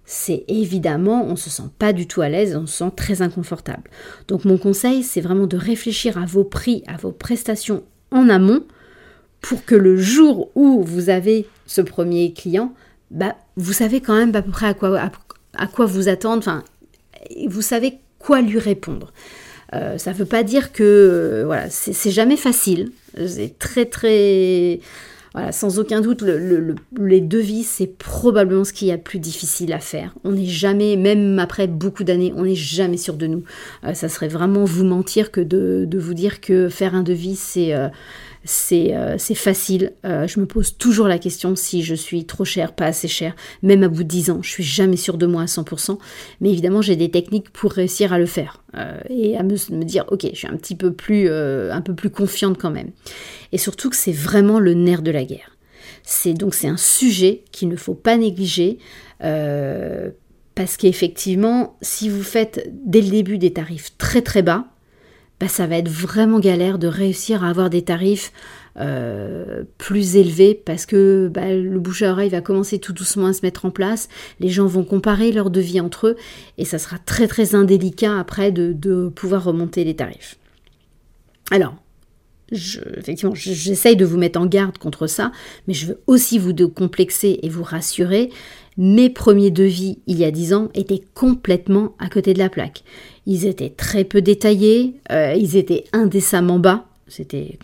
c'est 0.06 0.44
évidemment, 0.46 1.26
on 1.26 1.36
se 1.36 1.50
sent 1.50 1.68
pas 1.78 1.92
du 1.92 2.06
tout 2.06 2.22
à 2.22 2.28
l'aise, 2.28 2.56
on 2.56 2.66
se 2.66 2.78
sent 2.78 2.92
très 2.96 3.22
inconfortable. 3.22 3.90
Donc 4.28 4.44
mon 4.44 4.56
conseil, 4.56 5.02
c'est 5.02 5.20
vraiment 5.20 5.46
de 5.46 5.56
réfléchir 5.56 6.16
à 6.16 6.24
vos 6.24 6.44
prix, 6.44 6.84
à 6.86 6.96
vos 6.96 7.10
prestations 7.10 7.82
en 8.12 8.28
amont 8.28 8.62
pour 9.40 9.64
que 9.64 9.74
le 9.74 9.96
jour 9.96 10.50
où 10.54 10.82
vous 10.82 11.08
avez 11.10 11.46
ce 11.66 11.80
premier 11.80 12.32
client, 12.32 12.72
bah, 13.10 13.36
vous 13.56 13.72
savez 13.72 14.00
quand 14.00 14.16
même 14.16 14.34
à 14.34 14.42
peu 14.42 14.50
près 14.50 14.66
à 14.66 14.74
quoi, 15.66 15.86
vous 15.86 16.08
attendre, 16.08 16.38
enfin, 16.38 16.64
vous 17.48 17.62
savez 17.62 17.98
quoi 18.18 18.40
lui 18.40 18.58
répondre. 18.58 19.12
Euh, 19.74 19.98
ça 19.98 20.12
ne 20.12 20.16
veut 20.16 20.26
pas 20.26 20.42
dire 20.42 20.72
que 20.72 21.42
voilà, 21.44 21.68
c'est 21.70 22.10
jamais 22.10 22.36
facile. 22.36 22.92
C'est 23.26 23.58
très 23.58 23.84
très 23.84 24.80
voilà, 25.36 25.52
sans 25.52 25.78
aucun 25.78 26.00
doute, 26.00 26.22
les 26.22 27.20
devis, 27.20 27.62
c'est 27.62 27.98
probablement 27.98 28.64
ce 28.64 28.72
qu'il 28.72 28.88
y 28.88 28.90
a 28.90 28.96
de 28.96 29.02
plus 29.02 29.18
difficile 29.18 29.74
à 29.74 29.80
faire. 29.80 30.14
On 30.24 30.32
n'est 30.32 30.46
jamais, 30.46 30.96
même 30.96 31.38
après 31.38 31.66
beaucoup 31.66 32.04
d'années, 32.04 32.32
on 32.34 32.44
n'est 32.44 32.54
jamais 32.54 32.96
sûr 32.96 33.12
de 33.12 33.26
nous. 33.26 33.44
Euh, 33.84 33.92
ça 33.92 34.08
serait 34.08 34.28
vraiment 34.28 34.64
vous 34.64 34.84
mentir 34.84 35.30
que 35.30 35.42
de, 35.42 35.84
de, 35.86 35.98
vous 35.98 36.14
dire 36.14 36.40
que 36.40 36.70
faire 36.70 36.94
un 36.94 37.02
devis, 37.02 37.36
c'est 37.36 37.74
euh, 37.74 37.88
c'est 38.46 39.34
facile. 39.34 39.92
Euh, 40.04 40.26
je 40.26 40.40
me 40.40 40.46
pose 40.46 40.78
toujours 40.78 41.08
la 41.08 41.18
question 41.18 41.56
si 41.56 41.82
je 41.82 41.94
suis 41.94 42.24
trop 42.24 42.44
cher, 42.44 42.72
pas 42.72 42.86
assez 42.86 43.08
cher, 43.08 43.34
même 43.62 43.82
à 43.82 43.88
bout 43.88 44.04
de 44.04 44.08
10 44.08 44.30
ans. 44.30 44.38
Je 44.42 44.50
suis 44.50 44.64
jamais 44.64 44.96
sûre 44.96 45.18
de 45.18 45.26
moi 45.26 45.42
à 45.42 45.46
100%. 45.46 45.98
Mais 46.40 46.50
évidemment, 46.50 46.80
j'ai 46.80 46.96
des 46.96 47.10
techniques 47.10 47.50
pour 47.50 47.72
réussir 47.72 48.12
à 48.12 48.18
le 48.18 48.26
faire 48.26 48.62
euh, 48.76 48.98
et 49.10 49.36
à 49.36 49.42
me, 49.42 49.84
dire, 49.84 50.04
ok, 50.08 50.26
je 50.32 50.36
suis 50.36 50.46
un 50.46 50.56
petit 50.56 50.76
peu 50.76 50.92
plus, 50.92 51.28
un 51.30 51.80
peu 51.82 51.94
plus 51.94 52.10
confiante 52.10 52.58
quand 52.58 52.70
même. 52.70 52.90
Et 53.52 53.58
surtout 53.58 53.90
que 53.90 53.96
c'est 53.96 54.12
vraiment 54.12 54.60
le 54.60 54.74
nerf 54.74 55.02
de 55.02 55.10
la 55.10 55.24
guerre. 55.24 55.56
C'est 56.02 56.34
donc 56.34 56.54
c'est 56.54 56.68
un 56.68 56.76
sujet 56.76 57.42
qu'il 57.50 57.68
ne 57.68 57.76
faut 57.76 57.94
pas 57.94 58.16
négliger. 58.16 58.78
parce 59.18 60.76
qu'effectivement, 60.78 61.76
si 61.82 62.08
vous 62.08 62.22
faites 62.22 62.70
dès 62.72 63.00
le 63.00 63.10
début 63.10 63.38
des 63.38 63.52
tarifs 63.52 63.96
très 63.98 64.22
très 64.22 64.42
bas, 64.42 64.68
bah, 65.40 65.48
ça 65.48 65.66
va 65.66 65.76
être 65.76 65.88
vraiment 65.90 66.38
galère 66.38 66.78
de 66.78 66.86
réussir 66.86 67.44
à 67.44 67.50
avoir 67.50 67.68
des 67.68 67.82
tarifs 67.82 68.32
euh, 68.78 69.64
plus 69.78 70.16
élevés 70.16 70.54
parce 70.54 70.86
que 70.86 71.30
bah, 71.32 71.52
le 71.52 71.78
bouche 71.78 72.02
à 72.02 72.12
oreille 72.12 72.30
va 72.30 72.40
commencer 72.40 72.78
tout 72.78 72.92
doucement 72.92 73.26
à 73.26 73.32
se 73.32 73.40
mettre 73.42 73.64
en 73.64 73.70
place, 73.70 74.08
les 74.38 74.48
gens 74.48 74.66
vont 74.66 74.84
comparer 74.84 75.32
leur 75.32 75.50
devis 75.50 75.80
entre 75.80 76.08
eux 76.08 76.16
et 76.58 76.64
ça 76.64 76.78
sera 76.78 76.98
très 76.98 77.26
très 77.26 77.54
indélicat 77.54 78.18
après 78.18 78.52
de, 78.52 79.08
pouvoir 79.08 79.44
remonter 79.44 79.84
les 79.84 79.96
tarifs. 79.96 80.36
Alors, 81.50 81.74
effectivement, 82.50 83.34
j'essaye 83.34 83.96
de 83.96 84.04
vous 84.04 84.18
mettre 84.18 84.40
en 84.40 84.46
garde 84.46 84.78
contre 84.78 85.06
ça, 85.06 85.32
mais 85.68 85.74
je 85.74 85.86
veux 85.86 86.00
aussi 86.06 86.38
vous 86.38 86.52
complexer 86.68 87.38
et 87.42 87.48
vous 87.48 87.62
rassurer. 87.62 88.30
Mes 88.76 89.08
premiers 89.08 89.50
devis, 89.50 90.00
il 90.06 90.18
y 90.18 90.24
a 90.24 90.30
10 90.30 90.52
ans, 90.52 90.68
étaient 90.74 91.02
complètement 91.14 91.94
à 91.98 92.08
côté 92.10 92.34
de 92.34 92.38
la 92.38 92.50
plaque. 92.50 92.84
Ils 93.26 93.46
étaient 93.46 93.70
très 93.70 94.04
peu 94.04 94.22
détaillés, 94.22 94.94
euh, 95.10 95.34
ils 95.34 95.56
étaient 95.56 95.84
indécemment 95.92 96.58
bas. 96.58 96.86
C'était, 97.08 97.58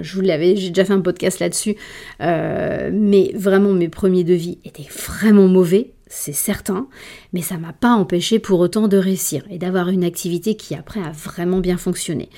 je 0.00 0.14
vous 0.14 0.22
l'avais, 0.22 0.56
j'ai 0.56 0.68
déjà 0.68 0.86
fait 0.86 0.94
un 0.94 1.02
podcast 1.02 1.38
là-dessus, 1.38 1.76
euh, 2.22 2.90
mais 2.92 3.30
vraiment 3.34 3.72
mes 3.72 3.90
premiers 3.90 4.24
devis 4.24 4.58
étaient 4.64 4.88
vraiment 4.90 5.48
mauvais, 5.48 5.90
c'est 6.06 6.32
certain, 6.32 6.88
mais 7.34 7.42
ça 7.42 7.58
m'a 7.58 7.74
pas 7.74 7.92
empêché 7.92 8.38
pour 8.38 8.58
autant 8.58 8.88
de 8.88 8.96
réussir 8.96 9.42
et 9.50 9.58
d'avoir 9.58 9.90
une 9.90 10.02
activité 10.02 10.54
qui 10.54 10.74
après 10.74 11.00
a 11.00 11.12
vraiment 11.12 11.58
bien 11.58 11.76
fonctionné. 11.76 12.30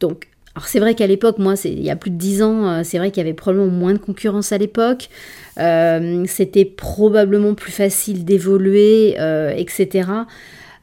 Donc 0.00 0.28
alors 0.56 0.68
c'est 0.68 0.80
vrai 0.80 0.94
qu'à 0.94 1.06
l'époque, 1.06 1.36
moi, 1.36 1.52
il 1.66 1.82
y 1.82 1.90
a 1.90 1.96
plus 1.96 2.10
de 2.10 2.16
10 2.16 2.42
ans, 2.42 2.66
euh, 2.66 2.80
c'est 2.82 2.96
vrai 2.96 3.10
qu'il 3.10 3.18
y 3.18 3.26
avait 3.26 3.34
probablement 3.34 3.70
moins 3.70 3.92
de 3.92 3.98
concurrence 3.98 4.52
à 4.52 4.58
l'époque. 4.58 5.10
Euh, 5.58 6.24
c'était 6.26 6.64
probablement 6.64 7.52
plus 7.52 7.72
facile 7.72 8.24
d'évoluer, 8.24 9.16
euh, 9.18 9.52
etc. 9.54 10.08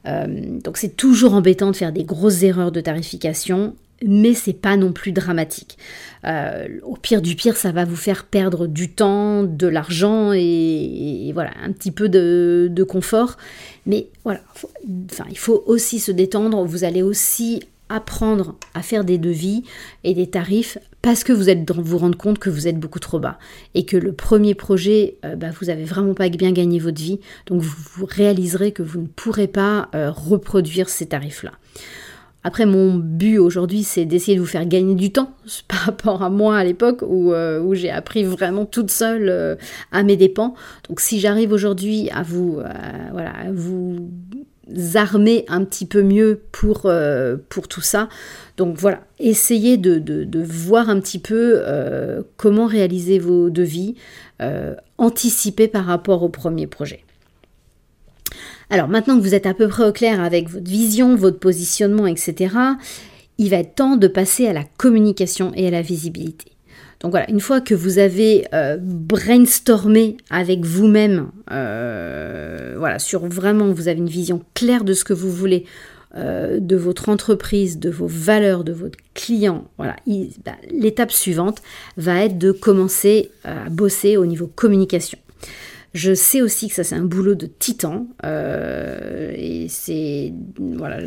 donc 0.05 0.77
c'est 0.77 0.95
toujours 0.97 1.33
embêtant 1.33 1.71
de 1.71 1.75
faire 1.75 1.93
des 1.93 2.03
grosses 2.03 2.43
erreurs 2.43 2.71
de 2.71 2.81
tarification, 2.81 3.75
mais 4.05 4.33
c'est 4.33 4.53
pas 4.53 4.75
non 4.75 4.91
plus 4.91 5.13
dramatique. 5.13 5.77
au 6.25 6.95
pire 7.01 7.21
du 7.21 7.35
pire, 7.35 7.55
ça 7.55 7.71
va 7.71 7.85
vous 7.85 7.95
faire 7.95 8.25
perdre 8.25 8.67
du 8.67 8.91
temps, 8.91 9.43
de 9.43 9.67
l'argent 9.67 10.33
et, 10.33 11.31
voilà, 11.33 11.51
un 11.63 11.71
petit 11.71 11.91
peu 11.91 12.09
de, 12.09 12.67
de 12.69 12.83
confort. 12.83 13.37
Mais 13.85 14.07
voilà, 14.23 14.41
enfin, 15.09 15.25
il 15.29 15.37
faut 15.37 15.63
aussi 15.67 15.99
se 15.99 16.11
détendre. 16.11 16.65
Vous 16.65 16.83
allez 16.83 17.01
aussi 17.01 17.61
apprendre 17.89 18.55
à 18.73 18.81
faire 18.81 19.03
des 19.03 19.17
devis 19.17 19.63
et 20.03 20.13
des 20.13 20.27
tarifs 20.27 20.77
parce 21.03 21.25
que 21.25 21.33
vous 21.33 21.49
êtes 21.49 21.69
vous 21.69 21.97
rendre 21.97 22.17
compte 22.17 22.39
que 22.39 22.49
vous 22.49 22.67
êtes 22.67 22.79
beaucoup 22.79 22.99
trop 22.99 23.19
bas 23.19 23.37
et 23.75 23.85
que 23.85 23.97
le 23.97 24.13
premier 24.13 24.55
projet, 24.55 25.17
euh, 25.25 25.35
bah, 25.35 25.49
vous 25.59 25.69
avez 25.69 25.83
vraiment 25.83 26.13
pas 26.13 26.29
bien 26.29 26.53
gagné 26.53 26.79
votre 26.79 26.99
vie, 26.99 27.19
donc 27.45 27.61
vous, 27.61 28.05
réaliserez 28.05 28.71
que 28.71 28.81
vous 28.81 29.01
ne 29.01 29.07
pourrez 29.07 29.47
pas 29.47 29.89
euh, 29.93 30.09
reproduire 30.11 30.87
ces 30.87 31.05
tarifs-là. 31.05 31.51
Après, 32.45 32.65
mon 32.65 32.95
but 32.95 33.37
aujourd'hui, 33.37 33.83
c'est 33.83 34.05
d'essayer 34.05 34.37
de 34.37 34.41
vous 34.41 34.47
faire 34.47 34.65
gagner 34.65 34.95
du 34.95 35.11
temps 35.11 35.33
par 35.67 35.79
rapport 35.79 36.23
à 36.23 36.29
moi 36.29 36.57
à 36.57 36.63
l'époque 36.63 37.03
où, 37.05 37.33
euh, 37.33 37.73
j'ai 37.73 37.91
appris 37.91 38.23
vraiment 38.23 38.65
toute 38.65 38.89
seule 38.89 39.57
à 39.91 40.03
mes 40.03 40.15
dépens. 40.15 40.53
Donc, 40.87 41.01
si 41.01 41.19
j'arrive 41.19 41.51
aujourd'hui 41.51 42.09
à 42.11 42.23
vous, 42.23 42.61
voilà, 43.11 43.31
à 43.31 43.51
vous 43.51 44.09
armer 44.95 45.45
un 45.47 45.65
petit 45.65 45.85
peu 45.85 46.03
mieux 46.03 46.41
pour, 46.51 46.91
pour 47.49 47.67
tout 47.67 47.81
ça. 47.81 48.09
Donc 48.57 48.77
voilà, 48.77 49.01
essayez 49.19 49.77
de, 49.77 50.43
voir 50.43 50.89
un 50.89 50.99
petit 50.99 51.19
peu 51.19 51.61
comment 52.37 52.67
réaliser 52.67 53.19
vos 53.19 53.49
devis, 53.49 53.95
anticiper 54.97 55.67
par 55.67 55.85
rapport 55.85 56.23
au 56.23 56.29
premier 56.29 56.67
projet. 56.67 57.03
Alors 58.69 58.87
maintenant 58.87 59.17
que 59.17 59.21
vous 59.21 59.35
êtes 59.35 59.45
à 59.45 59.53
peu 59.53 59.67
près 59.67 59.85
au 59.85 59.91
clair 59.91 60.21
avec 60.21 60.49
votre 60.49 60.69
vision, 60.69 61.15
votre 61.15 61.39
positionnement, 61.39 62.07
etc., 62.07 62.55
il 63.37 63.49
va 63.49 63.57
être 63.57 63.75
temps 63.75 63.97
de 63.97 64.07
passer 64.07 64.47
à 64.47 64.53
la 64.53 64.63
communication 64.63 65.51
et 65.55 65.67
à 65.67 65.71
la 65.71 65.81
visibilité. 65.81 66.52
Donc 67.03 67.11
voilà, 67.11 67.29
une 67.29 67.41
fois 67.41 67.59
que 67.59 67.75
vous 67.75 67.99
avez 67.99 68.47
euh, 68.53 68.77
brainstormé 68.79 70.15
avec 70.29 70.63
vous-même, 70.63 71.31
euh, 71.51 72.75
voilà, 72.77 72.97
sur 72.97 73.27
vraiment, 73.27 73.73
vous 73.73 73.89
avez 73.89 73.97
une 73.97 74.07
vision 74.07 74.41
claire 74.53 74.85
de 74.85 74.93
ce 74.93 75.03
que 75.03 75.11
vous 75.11 75.29
voulez, 75.29 75.65
euh, 76.15 76.61
de 76.61 76.77
votre 76.77 77.09
entreprise, 77.09 77.77
de 77.77 77.89
vos 77.89 78.07
valeurs, 78.07 78.63
de 78.63 78.71
votre 78.71 78.97
client, 79.15 79.69
voilà, 79.77 79.97
bah, 80.45 80.53
l'étape 80.71 81.11
suivante 81.11 81.61
va 81.97 82.23
être 82.23 82.37
de 82.37 82.53
commencer 82.53 83.31
à 83.43 83.69
bosser 83.69 84.15
au 84.15 84.25
niveau 84.25 84.47
communication. 84.47 85.19
Je 85.93 86.13
sais 86.13 86.41
aussi 86.41 86.69
que 86.69 86.73
ça 86.73 86.85
c'est 86.85 86.95
un 86.95 87.03
boulot 87.03 87.35
de 87.35 87.45
titan 87.45 88.07
et 88.23 89.67
c'est 89.69 90.33
voilà 90.57 90.97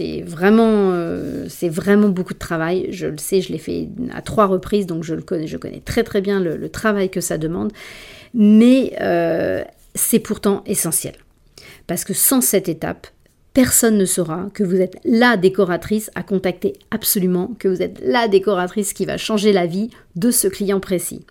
c'est 0.00 0.22
vraiment 0.22 0.92
euh, 0.92 1.46
vraiment 1.62 2.08
beaucoup 2.08 2.32
de 2.32 2.38
travail. 2.38 2.86
Je 2.90 3.06
le 3.06 3.18
sais, 3.18 3.42
je 3.42 3.52
l'ai 3.52 3.58
fait 3.58 3.88
à 4.14 4.22
trois 4.22 4.46
reprises 4.46 4.86
donc 4.86 5.04
je 5.04 5.14
le 5.14 5.20
connais 5.20 5.46
je 5.46 5.58
connais 5.58 5.80
très 5.80 6.02
très 6.02 6.22
bien 6.22 6.40
le, 6.40 6.68
travail 6.70 7.10
que 7.10 7.20
ça 7.20 7.36
demande, 7.36 7.72
mais 8.32 8.94
euh, 9.00 9.62
c'est 9.94 10.20
pourtant 10.20 10.62
essentiel 10.66 11.14
parce 11.86 12.04
que 12.04 12.14
sans 12.14 12.40
cette 12.40 12.68
étape 12.68 13.08
personne 13.52 13.98
ne 13.98 14.04
saura 14.06 14.48
que 14.54 14.62
vous 14.62 14.76
êtes 14.80 14.96
la 15.04 15.36
décoratrice 15.36 16.10
à 16.14 16.22
contacter 16.22 16.74
absolument, 16.90 17.50
que 17.58 17.68
vous 17.68 17.82
êtes 17.82 18.00
la 18.02 18.28
décoratrice 18.28 18.92
qui 18.92 19.04
va 19.04 19.18
changer 19.18 19.52
la 19.52 19.66
vie 19.66 19.90
de 20.14 20.30
ce 20.30 20.46
client 20.46 20.80
précis. 20.80 21.26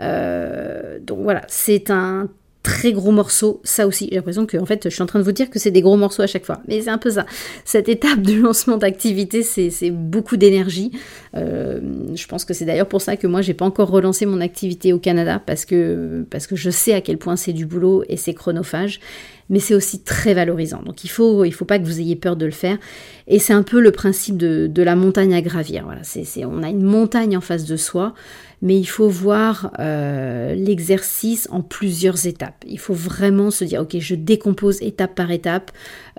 Euh, 0.00 0.98
donc 1.00 1.18
voilà, 1.22 1.42
c'est 1.48 1.90
un 1.90 2.28
très 2.62 2.92
gros 2.92 3.10
morceau. 3.10 3.60
Ça 3.64 3.86
aussi, 3.86 4.08
j'ai 4.10 4.16
l'impression 4.16 4.46
que 4.46 4.56
en 4.58 4.66
fait, 4.66 4.84
je 4.84 4.90
suis 4.90 5.02
en 5.02 5.06
train 5.06 5.18
de 5.18 5.24
vous 5.24 5.32
dire 5.32 5.48
que 5.48 5.58
c'est 5.58 5.70
des 5.70 5.80
gros 5.80 5.96
morceaux 5.96 6.22
à 6.22 6.26
chaque 6.26 6.44
fois. 6.44 6.60
Mais 6.68 6.82
c'est 6.82 6.90
un 6.90 6.98
peu 6.98 7.10
ça. 7.10 7.26
Cette 7.64 7.88
étape 7.88 8.20
de 8.22 8.34
lancement 8.34 8.76
d'activité, 8.76 9.42
c'est 9.42 9.90
beaucoup 9.90 10.36
d'énergie. 10.36 10.92
Euh, 11.36 11.80
je 12.14 12.26
pense 12.26 12.44
que 12.44 12.54
c'est 12.54 12.64
d'ailleurs 12.64 12.88
pour 12.88 13.00
ça 13.00 13.16
que 13.16 13.26
moi, 13.26 13.40
j'ai 13.40 13.54
pas 13.54 13.64
encore 13.64 13.90
relancé 13.90 14.26
mon 14.26 14.40
activité 14.40 14.92
au 14.92 14.98
Canada 14.98 15.42
parce 15.44 15.64
que, 15.64 16.24
parce 16.30 16.46
que 16.46 16.56
je 16.56 16.70
sais 16.70 16.92
à 16.92 17.00
quel 17.00 17.18
point 17.18 17.36
c'est 17.36 17.52
du 17.52 17.66
boulot 17.66 18.04
et 18.08 18.16
c'est 18.16 18.34
chronophage. 18.34 19.00
Mais 19.48 19.58
c'est 19.58 19.74
aussi 19.74 20.00
très 20.00 20.32
valorisant. 20.32 20.80
Donc 20.84 21.02
il 21.02 21.08
faut, 21.08 21.44
il 21.44 21.50
faut 21.50 21.64
pas 21.64 21.80
que 21.80 21.84
vous 21.84 21.98
ayez 21.98 22.14
peur 22.14 22.36
de 22.36 22.44
le 22.44 22.52
faire. 22.52 22.78
Et 23.26 23.40
c'est 23.40 23.52
un 23.52 23.64
peu 23.64 23.80
le 23.80 23.90
principe 23.90 24.36
de, 24.36 24.68
de 24.68 24.82
la 24.82 24.94
montagne 24.94 25.34
à 25.34 25.42
gravir. 25.42 25.82
Voilà, 25.84 26.02
c'est, 26.04 26.44
on 26.44 26.62
a 26.62 26.68
une 26.68 26.84
montagne 26.84 27.36
en 27.36 27.40
face 27.40 27.64
de 27.64 27.76
soi 27.76 28.14
mais 28.62 28.78
il 28.78 28.86
faut 28.86 29.08
voir 29.08 29.72
euh, 29.78 30.54
l'exercice 30.54 31.48
en 31.50 31.62
plusieurs 31.62 32.26
étapes. 32.26 32.62
Il 32.66 32.78
faut 32.78 32.94
vraiment 32.94 33.50
se 33.50 33.64
dire, 33.64 33.80
ok, 33.80 33.96
je 33.98 34.14
décompose 34.14 34.82
étape 34.82 35.14
par 35.14 35.30
étape, 35.30 35.70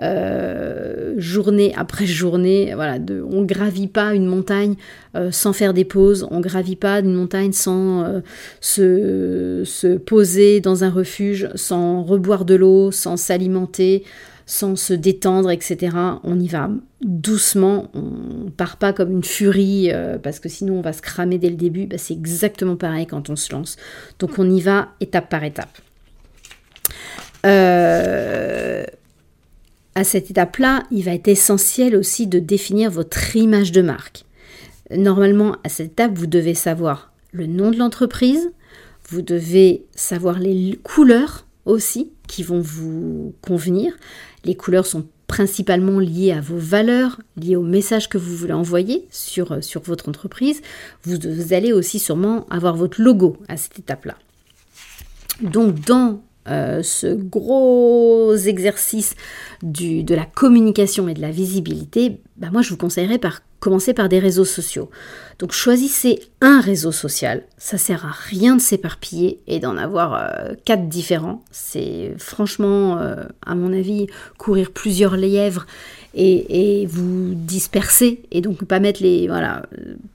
euh, 0.02 1.14
journée 1.18 1.72
après 1.76 2.06
journée. 2.06 2.72
Voilà, 2.74 2.98
de, 2.98 3.22
on 3.22 3.42
gravit 3.42 3.86
pas 3.86 4.14
une 4.14 4.26
montagne 4.26 4.74
euh, 5.14 5.30
sans 5.30 5.52
faire 5.52 5.72
des 5.72 5.84
pauses, 5.84 6.26
on 6.30 6.40
gravit 6.40 6.76
pas 6.76 6.98
une 6.98 7.14
montagne 7.14 7.52
sans 7.52 8.22
se, 8.60 9.62
se 9.64 9.96
poser 9.96 10.60
dans 10.60 10.84
un 10.84 10.90
refuge, 10.90 11.48
sans 11.54 12.02
reboire 12.02 12.44
de 12.44 12.54
l'eau, 12.54 12.90
sans 12.90 13.16
s'alimenter 13.16 14.04
sans 14.46 14.76
se 14.76 14.92
détendre, 14.92 15.50
etc. 15.50 15.96
On 16.24 16.38
y 16.38 16.48
va 16.48 16.70
doucement, 17.00 17.90
on 17.94 18.50
part 18.50 18.76
pas 18.76 18.92
comme 18.92 19.10
une 19.10 19.24
furie 19.24 19.90
euh, 19.92 20.18
parce 20.18 20.40
que 20.40 20.48
sinon 20.48 20.78
on 20.78 20.82
va 20.82 20.92
se 20.92 21.02
cramer 21.02 21.38
dès 21.38 21.50
le 21.50 21.56
début. 21.56 21.86
Bah, 21.86 21.98
c'est 21.98 22.14
exactement 22.14 22.76
pareil 22.76 23.06
quand 23.06 23.30
on 23.30 23.36
se 23.36 23.52
lance. 23.52 23.76
Donc 24.18 24.38
on 24.38 24.48
y 24.50 24.60
va 24.60 24.88
étape 25.00 25.28
par 25.28 25.44
étape. 25.44 25.78
Euh, 27.44 28.84
à 29.94 30.04
cette 30.04 30.30
étape-là, 30.30 30.84
il 30.90 31.04
va 31.04 31.12
être 31.12 31.28
essentiel 31.28 31.96
aussi 31.96 32.26
de 32.26 32.38
définir 32.38 32.90
votre 32.90 33.36
image 33.36 33.72
de 33.72 33.82
marque. 33.82 34.24
Normalement, 34.90 35.56
à 35.64 35.68
cette 35.68 35.92
étape, 35.92 36.12
vous 36.16 36.26
devez 36.26 36.54
savoir 36.54 37.12
le 37.32 37.46
nom 37.46 37.70
de 37.70 37.78
l'entreprise, 37.78 38.50
vous 39.08 39.22
devez 39.22 39.84
savoir 39.94 40.38
les 40.38 40.78
couleurs 40.82 41.46
aussi 41.64 42.12
qui 42.26 42.42
vont 42.42 42.60
vous 42.60 43.34
convenir. 43.42 43.92
Les 44.44 44.54
couleurs 44.54 44.86
sont 44.86 45.06
principalement 45.26 45.98
liées 45.98 46.32
à 46.32 46.40
vos 46.42 46.58
valeurs, 46.58 47.18
liées 47.36 47.56
au 47.56 47.62
message 47.62 48.08
que 48.10 48.18
vous 48.18 48.36
voulez 48.36 48.52
envoyer 48.52 49.06
sur, 49.10 49.52
euh, 49.52 49.60
sur 49.62 49.80
votre 49.80 50.08
entreprise. 50.08 50.60
Vous, 51.04 51.16
allez 51.52 51.72
aussi 51.72 51.98
sûrement 51.98 52.46
avoir 52.50 52.76
votre 52.76 53.00
logo 53.00 53.38
à 53.48 53.56
cette 53.56 53.78
étape-là. 53.78 54.16
Donc 55.40 55.80
dans 55.86 56.20
euh, 56.48 56.82
ce 56.82 57.14
gros 57.14 58.36
exercice 58.36 59.14
de 59.62 60.14
la 60.14 60.26
communication 60.26 61.08
et 61.08 61.14
de 61.14 61.22
la 61.22 61.30
visibilité, 61.30 62.20
bah 62.36 62.50
moi 62.52 62.60
je 62.60 62.68
vous 62.68 62.76
conseillerais 62.76 63.18
par 63.18 63.40
commencer 63.62 63.94
par 63.94 64.08
des 64.08 64.18
réseaux 64.18 64.44
sociaux. 64.44 64.90
Donc 65.38 65.52
choisissez 65.52 66.20
un 66.40 66.60
réseau 66.60 66.90
social, 66.90 67.44
ça 67.58 67.78
sert 67.78 68.04
à 68.04 68.10
rien 68.10 68.56
de 68.56 68.60
s'éparpiller 68.60 69.38
et 69.46 69.60
d'en 69.60 69.76
avoir 69.76 70.14
euh, 70.14 70.54
quatre 70.64 70.88
différents. 70.88 71.44
C'est 71.52 72.12
franchement, 72.18 72.98
euh, 72.98 73.24
à 73.46 73.54
mon 73.54 73.72
avis, 73.72 74.08
courir 74.36 74.72
plusieurs 74.72 75.16
lièvres 75.16 75.66
et, 76.14 76.86
vous 76.86 77.34
disperser 77.34 78.22
et 78.30 78.40
donc 78.40 78.64
pas 78.64 78.80
mettre 78.80 79.02
les 79.02 79.26
voilà 79.28 79.62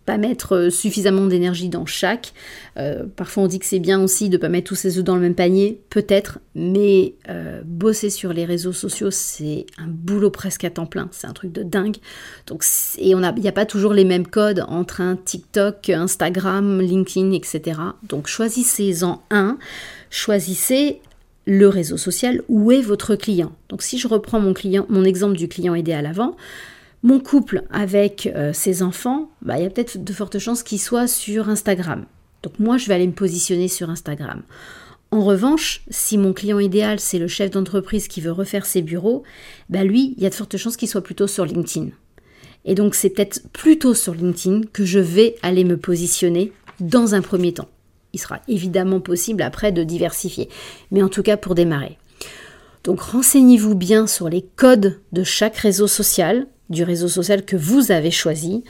pas 0.06 0.18
mettre 0.18 0.70
suffisamment 0.70 1.26
d'énergie 1.26 1.70
dans 1.70 1.86
chaque. 1.86 2.34
Euh, 2.78 3.04
parfois 3.16 3.44
on 3.44 3.48
dit 3.48 3.60
que 3.60 3.66
c'est 3.66 3.80
bien 3.80 4.02
aussi 4.02 4.30
de 4.30 4.38
pas 4.38 4.50
mettre 4.50 4.68
tous 4.68 4.76
ses 4.76 4.98
œufs 4.98 5.04
dans 5.04 5.16
le 5.16 5.22
même 5.22 5.36
panier, 5.36 5.82
peut-être, 5.90 6.40
mais 6.56 7.16
euh, 7.30 7.62
bosser 7.66 8.10
sur 8.10 8.34
les 8.34 8.46
réseaux 8.46 8.74
sociaux 8.74 9.12
c'est 9.12 9.66
un 9.78 9.88
boulot 9.88 10.30
presque 10.30 10.64
à 10.64 10.70
temps 10.70 10.86
plein, 10.86 11.10
c'est 11.12 11.28
un 11.28 11.34
truc 11.34 11.52
de 11.52 11.64
dingue. 11.64 11.98
Donc 12.46 12.64
et 12.98 13.16
on 13.16 13.24
a 13.24 13.34
il 13.36 13.42
n'y 13.42 13.50
a 13.50 13.54
pas 13.54 13.66
toujours 13.66 13.94
les 13.94 14.06
mêmes 14.06 14.28
codes 14.28 14.64
entre 14.68 15.02
un 15.02 15.16
TikTok, 15.16 15.90
Instagram, 15.90 16.82
LinkedIn, 16.82 17.32
etc. 17.32 17.80
Donc 18.04 18.28
choisissez-en 18.28 19.22
un, 19.30 19.58
choisissez 20.10 21.02
le 21.48 21.70
réseau 21.70 21.96
social, 21.98 22.44
où 22.50 22.72
est 22.72 22.82
votre 22.82 23.16
client 23.16 23.54
Donc 23.70 23.82
si 23.82 23.98
je 23.98 24.08
reprends 24.08 24.40
mon, 24.40 24.54
client, 24.54 24.86
mon 24.90 25.06
exemple 25.06 25.38
du 25.38 25.48
client 25.48 25.74
aidé 25.74 25.94
à 25.94 26.02
l'avant, 26.02 26.36
mon 27.04 27.20
couple 27.20 27.64
avec 27.72 28.30
euh, 28.36 28.52
ses 28.54 28.84
enfants, 28.84 29.32
bah, 29.42 29.58
il 29.58 29.64
y 29.64 29.66
a 29.66 29.70
peut-être 29.70 30.04
de 30.04 30.14
fortes 30.14 30.40
chances 30.40 30.62
qu'il 30.62 30.80
soit 30.80 31.08
sur 31.08 31.48
Instagram. 31.48 32.06
Donc 32.44 32.60
moi, 32.60 32.78
je 32.78 32.88
vais 32.88 32.96
aller 32.96 33.08
me 33.08 33.14
positionner 33.14 33.70
sur 33.70 33.90
Instagram. 33.90 34.44
En 35.10 35.24
revanche, 35.24 35.84
si 35.90 36.18
mon 36.18 36.34
client 36.34 36.60
idéal, 36.60 37.00
c'est 37.00 37.18
le 37.18 37.30
chef 37.30 37.50
d'entreprise 37.50 38.10
qui 38.10 38.20
veut 38.20 38.34
refaire 38.34 38.66
ses 38.66 38.82
bureaux, 38.82 39.24
bah 39.70 39.86
lui, 39.86 40.16
il 40.18 40.24
y 40.24 40.26
a 40.26 40.30
de 40.30 40.36
fortes 40.36 40.58
chances 40.58 40.76
qu'il 40.76 40.90
soit 40.90 41.02
plutôt 41.02 41.28
sur 41.28 41.46
LinkedIn. 41.46 41.92
Et 42.66 42.76
donc 42.76 42.94
c'est 42.94 43.10
peut-être 43.10 43.48
plutôt 43.54 43.94
sur 43.94 44.14
LinkedIn 44.14 44.64
que 44.74 44.84
je 44.84 45.00
vais 45.00 45.38
aller 45.44 45.64
me 45.64 45.78
positionner 45.78 46.52
dans 46.82 47.16
un 47.16 47.22
premier 47.22 47.54
temps. 47.54 47.70
Il 48.18 48.20
sera 48.20 48.40
évidemment 48.48 49.00
possible 49.00 49.44
après 49.44 49.72
de 49.72 49.84
diversifier, 49.84 50.50
mais 50.90 51.04
en 51.04 51.08
tout 51.08 51.22
cas 51.22 51.38
pour 51.38 51.54
démarrer. 51.54 52.00
Donc 52.84 53.00
renseignez-vous 53.00 53.76
bien 53.76 54.08
sur 54.08 54.28
les 54.28 54.42
codes 54.42 55.00
de 55.12 55.24
chaque 55.24 55.58
réseau 55.58 55.86
social, 55.86 56.48
du 56.72 56.84
réseau 56.84 57.10
social 57.10 57.46
que 57.46 57.56
vous 57.56 57.92
avez 57.92 58.10
choisi. 58.10 58.64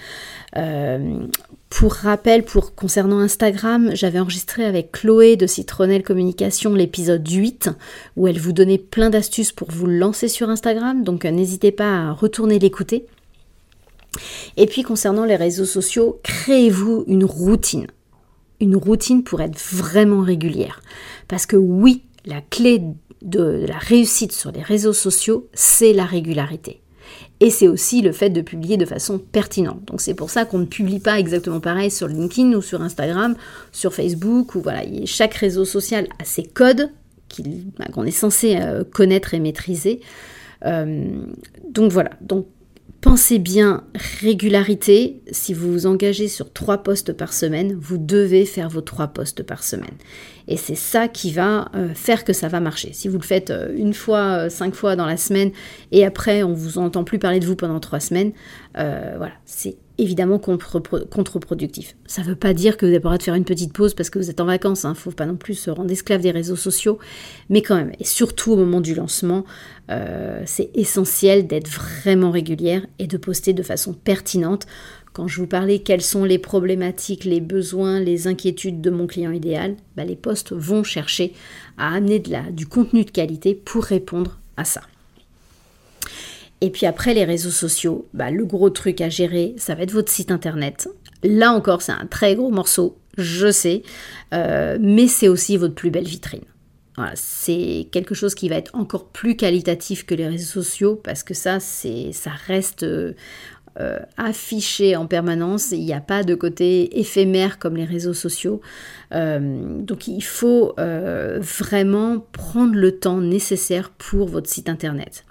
Euh, 0.58 1.26
pour 1.70 1.94
rappel, 1.94 2.44
pour 2.44 2.76
concernant 2.76 3.20
Instagram, 3.20 3.92
j'avais 3.94 4.20
enregistré 4.20 4.66
avec 4.66 4.92
Chloé 4.92 5.38
de 5.38 5.48
Citronelle 5.48 6.04
Communication 6.04 6.74
l'épisode 6.74 7.26
8 7.26 7.70
où 8.18 8.28
elle 8.28 8.40
vous 8.40 8.52
donnait 8.52 8.78
plein 8.78 9.10
d'astuces 9.10 9.54
pour 9.54 9.72
vous 9.72 9.88
lancer 9.88 10.28
sur 10.28 10.50
Instagram, 10.50 11.06
donc 11.06 11.24
euh, 11.24 11.32
n'hésitez 11.32 11.72
pas 11.72 12.10
à 12.10 12.12
retourner 12.12 12.60
l'écouter. 12.60 13.06
Et 14.58 14.66
puis 14.66 14.84
concernant 14.84 15.24
les 15.24 15.38
réseaux 15.38 15.64
sociaux, 15.64 16.20
créez-vous 16.24 17.06
une 17.08 17.24
routine 17.24 17.88
une 18.60 18.76
routine 18.76 19.24
pour 19.24 19.42
être 19.42 19.60
vraiment 19.60 20.22
régulière. 20.22 20.82
Parce 21.28 21.46
que 21.46 21.56
oui, 21.56 22.04
la 22.26 22.42
clé 22.42 22.82
de 23.22 23.66
la 23.68 23.78
réussite 23.78 24.32
sur 24.32 24.52
les 24.52 24.62
réseaux 24.62 24.94
sociaux, 24.94 25.48
c'est 25.54 25.94
la 25.94 26.06
régularité. 26.06 26.82
Et 27.40 27.50
c'est 27.50 27.68
aussi 27.68 28.02
le 28.02 28.12
fait 28.12 28.30
de 28.30 28.42
publier 28.42 28.78
de 28.78 28.86
façon 28.86 29.20
pertinente. 29.20 29.86
Donc 29.86 30.02
c'est 30.02 30.16
pour 30.16 30.30
ça 30.30 30.46
qu'on 30.46 30.60
ne 30.60 30.66
publie 30.66 31.00
pas 31.00 31.20
exactement 31.20 31.60
pareil 31.60 31.92
sur 31.92 32.08
LinkedIn 32.08 32.54
ou 32.54 32.62
sur 32.62 32.82
Instagram, 32.82 33.36
sur 33.72 33.94
Facebook, 33.94 34.56
ou 34.56 34.62
voilà, 34.62 34.82
chaque 35.06 35.36
réseau 35.36 35.64
social 35.64 36.08
a 36.20 36.26
ses 36.26 36.44
codes 36.44 36.90
qu'on 37.94 38.06
est 38.06 38.12
censé 38.12 38.58
euh, 38.58 38.84
connaître 38.84 39.34
et 39.34 39.40
maîtriser. 39.40 40.02
Euh, 40.66 41.26
donc 41.70 41.92
voilà, 41.92 42.12
donc 42.22 42.48
Pensez 43.02 43.38
bien 43.38 43.84
régularité. 44.22 45.22
Si 45.32 45.54
vous 45.54 45.72
vous 45.72 45.86
engagez 45.86 46.28
sur 46.28 46.52
trois 46.52 46.80
postes 46.80 47.14
par 47.14 47.32
semaine, 47.32 47.78
vous 47.80 47.98
devez 47.98 48.46
faire 48.46 48.70
vos 48.70 48.82
trois 48.82 49.08
postes 49.08 49.44
par 49.44 49.64
semaine. 49.64 49.96
Et 50.48 50.58
c'est 50.58 50.76
ça 50.76 51.08
qui 51.08 51.32
va 51.32 51.70
euh, 51.76 51.94
faire 51.94 52.24
que 52.24 52.34
ça 52.34 52.48
va 52.48 52.60
marcher. 52.60 52.94
Si 52.94 53.08
vous 53.08 53.18
le 53.18 53.24
faites 53.24 53.52
euh, 53.52 53.72
une 53.76 53.94
fois, 53.94 54.46
euh, 54.46 54.50
cinq 54.50 54.74
fois 54.74 54.96
dans 54.96 55.06
la 55.06 55.18
semaine, 55.18 55.52
et 55.92 56.06
après 56.06 56.42
on 56.42 56.54
vous 56.54 56.80
entend 56.80 57.04
plus 57.04 57.20
parler 57.20 57.40
de 57.40 57.46
vous 57.46 57.56
pendant 57.56 57.80
trois 57.80 58.00
semaines, 58.00 58.32
voilà, 58.74 59.34
c'est 59.46 59.78
évidemment 59.98 60.40
contre-productif. 60.40 61.96
Ça 62.06 62.22
ne 62.22 62.28
veut 62.28 62.36
pas 62.36 62.54
dire 62.54 62.78
que 62.78 62.86
vous 62.86 62.92
n'avez 62.92 63.02
pas 63.02 63.10
le 63.10 63.12
droit 63.12 63.18
de 63.18 63.24
faire 63.24 63.36
une 63.36 63.46
petite 63.46 63.74
pause 63.74 63.94
parce 63.94 64.10
que 64.10 64.20
vous 64.20 64.30
êtes 64.30 64.40
en 64.40 64.46
vacances, 64.46 64.84
il 64.84 64.88
hein. 64.88 64.90
ne 64.92 64.96
faut 64.96 65.12
pas 65.12 65.26
non 65.26 65.36
plus 65.36 65.56
se 65.56 65.70
rendre 65.70 65.92
esclave 65.92 66.22
des 66.22 66.32
réseaux 66.32 66.56
sociaux, 66.56 67.00
mais 67.50 67.62
quand 67.62 67.76
même, 67.76 67.92
et 68.00 68.04
surtout 68.04 68.54
au 68.54 68.56
moment 68.56 68.82
du 68.82 68.96
lancement, 68.96 69.46
euh, 69.90 70.42
c'est 70.46 70.70
essentiel 70.76 71.48
d'être 71.48 71.70
vraiment 71.70 72.32
régulière 72.32 72.86
et 73.00 73.08
de 73.08 73.18
poster 73.18 73.54
de 73.54 73.64
façon 73.64 73.94
pertinente. 73.94 74.68
Quand 75.14 75.28
je 75.28 75.42
vous 75.42 75.48
parlais 75.48 75.80
quelles 75.80 76.02
sont 76.02 76.26
les 76.26 76.38
problématiques, 76.38 77.24
les 77.24 77.42
besoins, 77.42 78.00
les 78.00 78.28
inquiétudes 78.28 78.82
de 78.82 78.92
mon 78.92 79.08
client 79.08 79.32
idéal, 79.32 79.76
bah, 79.96 80.06
les 80.06 80.16
posts 80.16 80.54
vont 80.54 80.84
chercher 80.84 81.34
à 81.78 81.96
amener 81.96 82.22
du 82.52 82.68
contenu 82.68 83.04
de 83.04 83.12
qualité 83.12 83.56
pour 83.56 83.84
répondre 83.84 84.40
à 84.58 84.64
ça. 84.64 84.82
Et 86.62 86.72
puis 86.72 86.86
après, 86.86 87.14
les 87.14 87.24
réseaux 87.24 87.52
sociaux, 87.52 88.08
bah, 88.14 88.32
le 88.32 88.46
gros 88.46 88.70
truc 88.70 89.02
à 89.02 89.10
gérer, 89.10 89.54
ça 89.58 89.76
va 89.76 89.84
être 89.84 89.92
votre 89.92 90.12
site 90.12 90.32
internet. 90.32 90.90
Là 91.24 91.52
encore, 91.52 91.82
c'est 91.82 91.92
un 91.92 92.08
très 92.08 92.36
gros 92.36 92.50
morceau, 92.50 92.98
je 93.18 93.52
sais, 93.52 93.84
euh, 94.34 94.78
mais 94.80 95.08
c'est 95.08 95.28
aussi 95.28 95.58
votre 95.58 95.76
plus 95.76 95.92
belle 95.92 96.06
vitrine. 96.06 96.44
c'est 97.14 97.88
quelque 97.92 98.16
chose 98.16 98.34
qui 98.34 98.50
va 98.50 98.56
être 98.56 98.74
encore 98.74 99.10
plus 99.10 99.36
qualitatif 99.36 100.04
que 100.04 100.16
les 100.16 100.28
réseaux 100.28 100.62
sociaux 100.62 100.96
parce 100.96 101.22
que 101.22 101.36
ça, 101.36 101.60
c'est, 101.60 102.12
ça 102.12 102.32
reste 102.32 102.82
euh, 102.82 103.14
affiché 104.18 104.96
en 104.96 105.06
permanence. 105.06 105.70
Il 105.72 105.86
n'y 105.86 105.94
a 105.94 106.02
pas 106.02 106.24
de 106.24 106.34
côté 106.34 107.00
éphémère 107.00 107.60
comme 107.60 107.76
les 107.78 107.86
réseaux 107.86 108.16
sociaux. 108.16 108.62
Euh, 109.14 109.80
donc 109.80 110.08
il 110.08 110.24
faut 110.24 110.74
vraiment 110.78 112.26
prendre 112.32 112.74
le 112.74 112.98
temps 112.98 113.22
nécessaire 113.22 113.92
pour 113.92 114.28
votre 114.28 114.50
site 114.50 114.70
internet. 114.70 115.24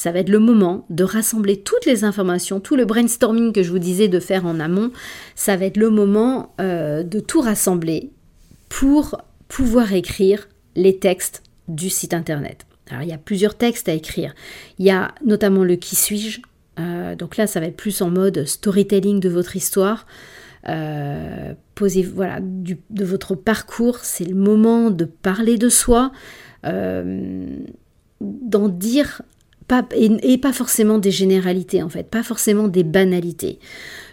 Ça 0.00 0.12
va 0.12 0.20
être 0.20 0.30
le 0.30 0.38
moment 0.38 0.86
de 0.88 1.04
rassembler 1.04 1.60
toutes 1.60 1.84
les 1.84 2.04
informations, 2.04 2.58
tout 2.58 2.74
le 2.74 2.86
brainstorming 2.86 3.52
que 3.52 3.62
je 3.62 3.70
vous 3.70 3.78
disais 3.78 4.08
de 4.08 4.18
faire 4.18 4.46
en 4.46 4.58
amont. 4.58 4.92
Ça 5.34 5.58
va 5.58 5.66
être 5.66 5.76
le 5.76 5.90
moment 5.90 6.54
euh, 6.58 7.02
de 7.02 7.20
tout 7.20 7.42
rassembler 7.42 8.10
pour 8.70 9.20
pouvoir 9.48 9.92
écrire 9.92 10.48
les 10.74 10.96
textes 10.96 11.42
du 11.68 11.90
site 11.90 12.14
internet. 12.14 12.64
Alors 12.88 13.02
il 13.02 13.10
y 13.10 13.12
a 13.12 13.18
plusieurs 13.18 13.56
textes 13.56 13.90
à 13.90 13.92
écrire. 13.92 14.34
Il 14.78 14.86
y 14.86 14.90
a 14.90 15.14
notamment 15.22 15.64
le 15.64 15.76
qui 15.76 15.96
suis-je. 15.96 16.40
Euh, 16.78 17.14
donc 17.14 17.36
là, 17.36 17.46
ça 17.46 17.60
va 17.60 17.66
être 17.66 17.76
plus 17.76 18.00
en 18.00 18.08
mode 18.08 18.46
storytelling 18.46 19.20
de 19.20 19.28
votre 19.28 19.54
histoire. 19.54 20.06
Euh, 20.66 21.52
posez, 21.74 22.04
voilà, 22.04 22.38
de 22.40 23.04
votre 23.04 23.34
parcours. 23.34 23.98
C'est 23.98 24.24
le 24.24 24.34
moment 24.34 24.90
de 24.90 25.04
parler 25.04 25.58
de 25.58 25.68
soi, 25.68 26.10
d'en 28.22 28.68
dire 28.68 29.20
et, 29.94 30.38
pas 30.38 30.52
forcément 30.52 30.98
des 30.98 31.10
généralités 31.10 31.82
en 31.82 31.88
fait, 31.88 32.04
pas 32.04 32.22
forcément 32.22 32.68
des 32.68 32.84
banalités. 32.84 33.58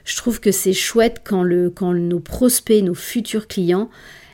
Je 0.05 0.15
trouve 0.15 0.39
que 0.39 0.51
c'est 0.51 0.73
chouette 0.73 1.21
quand, 1.23 1.43
nos 1.93 2.19
prospects, 2.19 2.83
nos 2.83 2.93
futurs 2.93 3.47
clients 3.47 3.89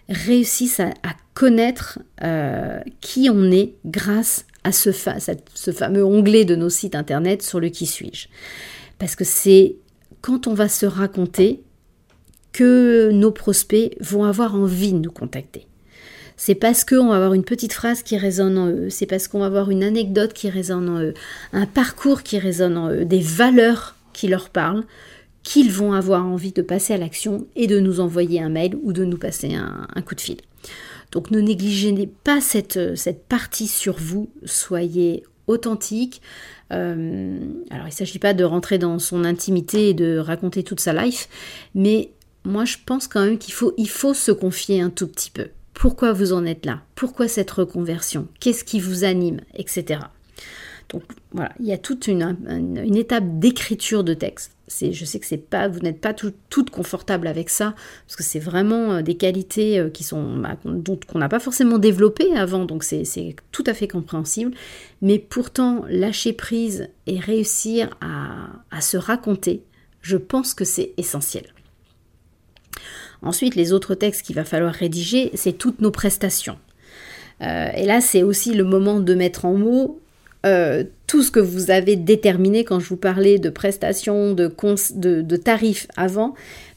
réussissent 0.10 0.80
à, 0.80 0.94
connaître 1.34 1.98
euh, 2.24 2.80
qui 3.02 3.28
on 3.32 3.50
est 3.50 3.74
grâce 3.86 4.46
à 4.64 4.72
ce 4.72 4.92
fameux 4.92 6.06
onglet 6.06 6.46
de 6.46 6.56
nos 6.56 6.70
sites 6.70 6.94
internet 6.94 7.42
sur 7.42 7.60
le 7.60 7.70
qui 7.70 7.88
suis-je. 7.88 8.28
Parce 9.00 9.16
que 9.16 9.24
c'est 9.24 9.78
quand 10.22 10.46
on 10.46 10.54
va 10.54 10.70
se 10.70 10.86
raconter 10.86 11.64
que 12.52 13.10
nos 13.12 13.32
prospects 13.32 13.98
vont 14.00 14.26
avoir 14.26 14.54
envie 14.54 14.94
de 14.94 15.00
nous 15.00 15.12
contacter 15.12 15.66
c'est 16.38 16.56
parce 16.56 16.84
qu'on 16.84 17.10
va 17.10 17.16
avoir 17.16 17.34
une 17.34 17.44
petite 17.44 17.74
phrase 17.74 18.04
qui 18.04 18.18
résonne 18.18 18.58
en 18.58 18.68
eux, 18.68 18.90
c'est 18.90 19.06
parce 19.06 19.28
qu'on 19.28 19.40
va 19.40 19.46
avoir 19.46 19.70
une 19.70 19.84
anecdote 19.84 20.34
qui 20.34 20.50
résonne 20.50 20.90
en 20.90 21.02
eux, 21.02 21.14
un 21.54 21.66
parcours 21.66 22.24
qui 22.24 22.40
résonne 22.40 22.78
en 22.78 22.90
eux, 22.90 23.06
des 23.06 23.22
valeurs 23.22 23.96
qui 24.14 24.28
leur 24.28 24.50
parlent, 24.50 24.84
qu'ils 25.44 25.72
vont 25.72 25.94
avoir 25.94 26.26
envie 26.26 26.54
de 26.54 26.62
passer 26.62 26.94
à 26.94 26.98
l'action 26.98 27.46
et 27.56 27.68
de 27.68 27.80
nous 27.80 28.00
envoyer 28.00 28.42
un 28.42 28.50
mail 28.50 28.78
ou 28.82 28.94
de 28.94 29.04
nous 29.04 29.18
passer 29.18 29.54
un, 29.54 30.02
coup 30.02 30.16
de 30.16 30.22
fil. 30.22 30.38
Donc 31.12 31.32
ne 31.32 31.40
négligez 31.40 32.10
pas 32.24 32.42
cette, 32.42 32.80
partie 33.28 33.68
sur 33.68 33.98
vous, 33.98 34.30
soyez 34.46 35.24
authentique. 35.48 36.22
Euh, 36.72 37.38
alors 37.70 37.86
il 37.86 37.90
ne 37.90 37.96
s'agit 37.96 38.20
pas 38.20 38.34
de 38.34 38.46
rentrer 38.46 38.78
dans 38.78 38.98
son 39.00 39.26
intimité 39.26 39.90
et 39.90 39.94
de 39.94 40.18
raconter 40.18 40.64
toute 40.64 40.80
sa 40.80 40.94
life, 40.94 41.28
mais 41.76 42.12
moi 42.46 42.66
je 42.66 42.78
pense 42.84 43.08
quand 43.08 43.24
même 43.24 43.38
qu'il 43.38 43.54
faut, 43.54 43.74
il 43.78 43.90
faut 43.90 44.14
se 44.14 44.32
confier 44.32 44.82
un 44.82 44.90
tout 44.90 45.08
petit 45.08 45.30
peu. 45.30 45.48
Pourquoi 45.84 46.14
vous 46.14 46.32
en 46.32 46.46
êtes 46.46 46.66
là? 46.66 46.82
Pourquoi 46.96 47.28
cette 47.28 47.52
reconversion? 47.52 48.30
Qu'est-ce 48.40 48.64
qui 48.64 48.80
vous 48.80 49.04
anime 49.04 49.42
Etc. 49.54 50.00
Donc 50.88 51.04
voilà, 51.34 51.52
il 51.60 51.66
y 51.66 51.74
a 51.74 51.78
toute 51.78 52.08
une, 52.08 52.96
étape 52.96 53.38
d'écriture 53.38 54.06
de 54.06 54.14
texte. 54.14 54.56
Je 54.70 55.04
sais 55.04 55.20
que 55.20 55.26
c'est 55.26 55.36
pas, 55.36 55.68
vous 55.68 55.82
n'êtes 55.82 56.00
pas 56.00 56.14
toutes 56.14 56.70
confortable 56.70 57.28
avec 57.28 57.50
ça, 57.50 57.76
parce 58.08 58.16
que 58.16 58.24
c'est 58.24 58.40
vraiment 58.40 58.94
euh, 58.94 59.02
des 59.02 59.16
qualités 59.16 59.78
euh, 59.78 59.90
qui 59.90 60.06
sont 60.06 60.38
bah, 60.38 60.56
qu'on 60.64 61.20
n'a 61.20 61.28
pas 61.28 61.42
forcément 61.42 61.80
développées 61.80 62.34
avant, 62.34 62.64
donc 62.64 62.86
c'est 62.86 63.36
tout 63.52 63.66
à 63.68 63.74
fait 63.74 63.90
compréhensible. 63.90 64.54
Mais 65.02 65.20
pourtant, 65.20 65.84
lâcher 65.90 66.32
prise 66.32 66.88
et 67.08 67.20
réussir 67.20 67.98
à 68.00 68.80
se 68.80 68.96
raconter, 68.96 69.64
je 70.02 70.16
pense 70.16 70.54
que 70.54 70.64
c'est 70.64 70.94
essentiel. 70.96 71.44
Ensuite, 73.24 73.56
les 73.56 73.74
autres 73.74 73.96
textes 73.96 74.24
qu'il 74.24 74.36
va 74.36 74.44
falloir 74.44 74.74
rédiger, 74.74 75.32
c'est 75.34 75.54
toutes 75.54 75.82
nos 75.82 75.92
prestations. 75.92 76.58
Euh, 77.42 77.68
et 77.76 77.86
là, 77.86 78.02
c'est 78.02 78.24
aussi 78.24 78.54
le 78.54 78.64
moment 78.64 79.00
de 79.00 79.14
mettre 79.14 79.46
en 79.46 79.54
mots 79.54 80.00
euh, 80.46 80.84
tout 81.08 81.24
ce 81.24 81.32
que 81.32 81.40
vous 81.40 81.72
avez 81.72 81.96
déterminé 81.96 82.66
quand 82.66 82.80
je 82.80 82.90
vous 82.90 82.98
parlais 82.98 83.40
de 83.40 83.50
prestations, 83.50 84.34
de, 84.34 85.36
tarifs 85.38 85.88
avant. 85.96 86.34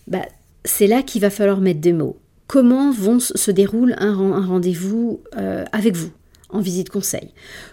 Bah, 0.06 0.24
c'est 0.64 0.86
là 0.86 1.02
qu'il 1.02 1.20
va 1.20 1.30
falloir 1.30 1.60
mettre 1.60 1.80
des 1.80 1.92
mots. 1.92 2.16
Comment 2.46 2.92
vont, 2.92 3.18
se 3.18 3.50
déroule 3.50 3.96
un, 3.98 4.14
rendez-vous 4.46 5.20
euh, 5.36 5.64
avec 5.72 5.96
vous 5.96 6.12
en 6.50 6.60
visite 6.60 6.90
conseil? 6.90 7.30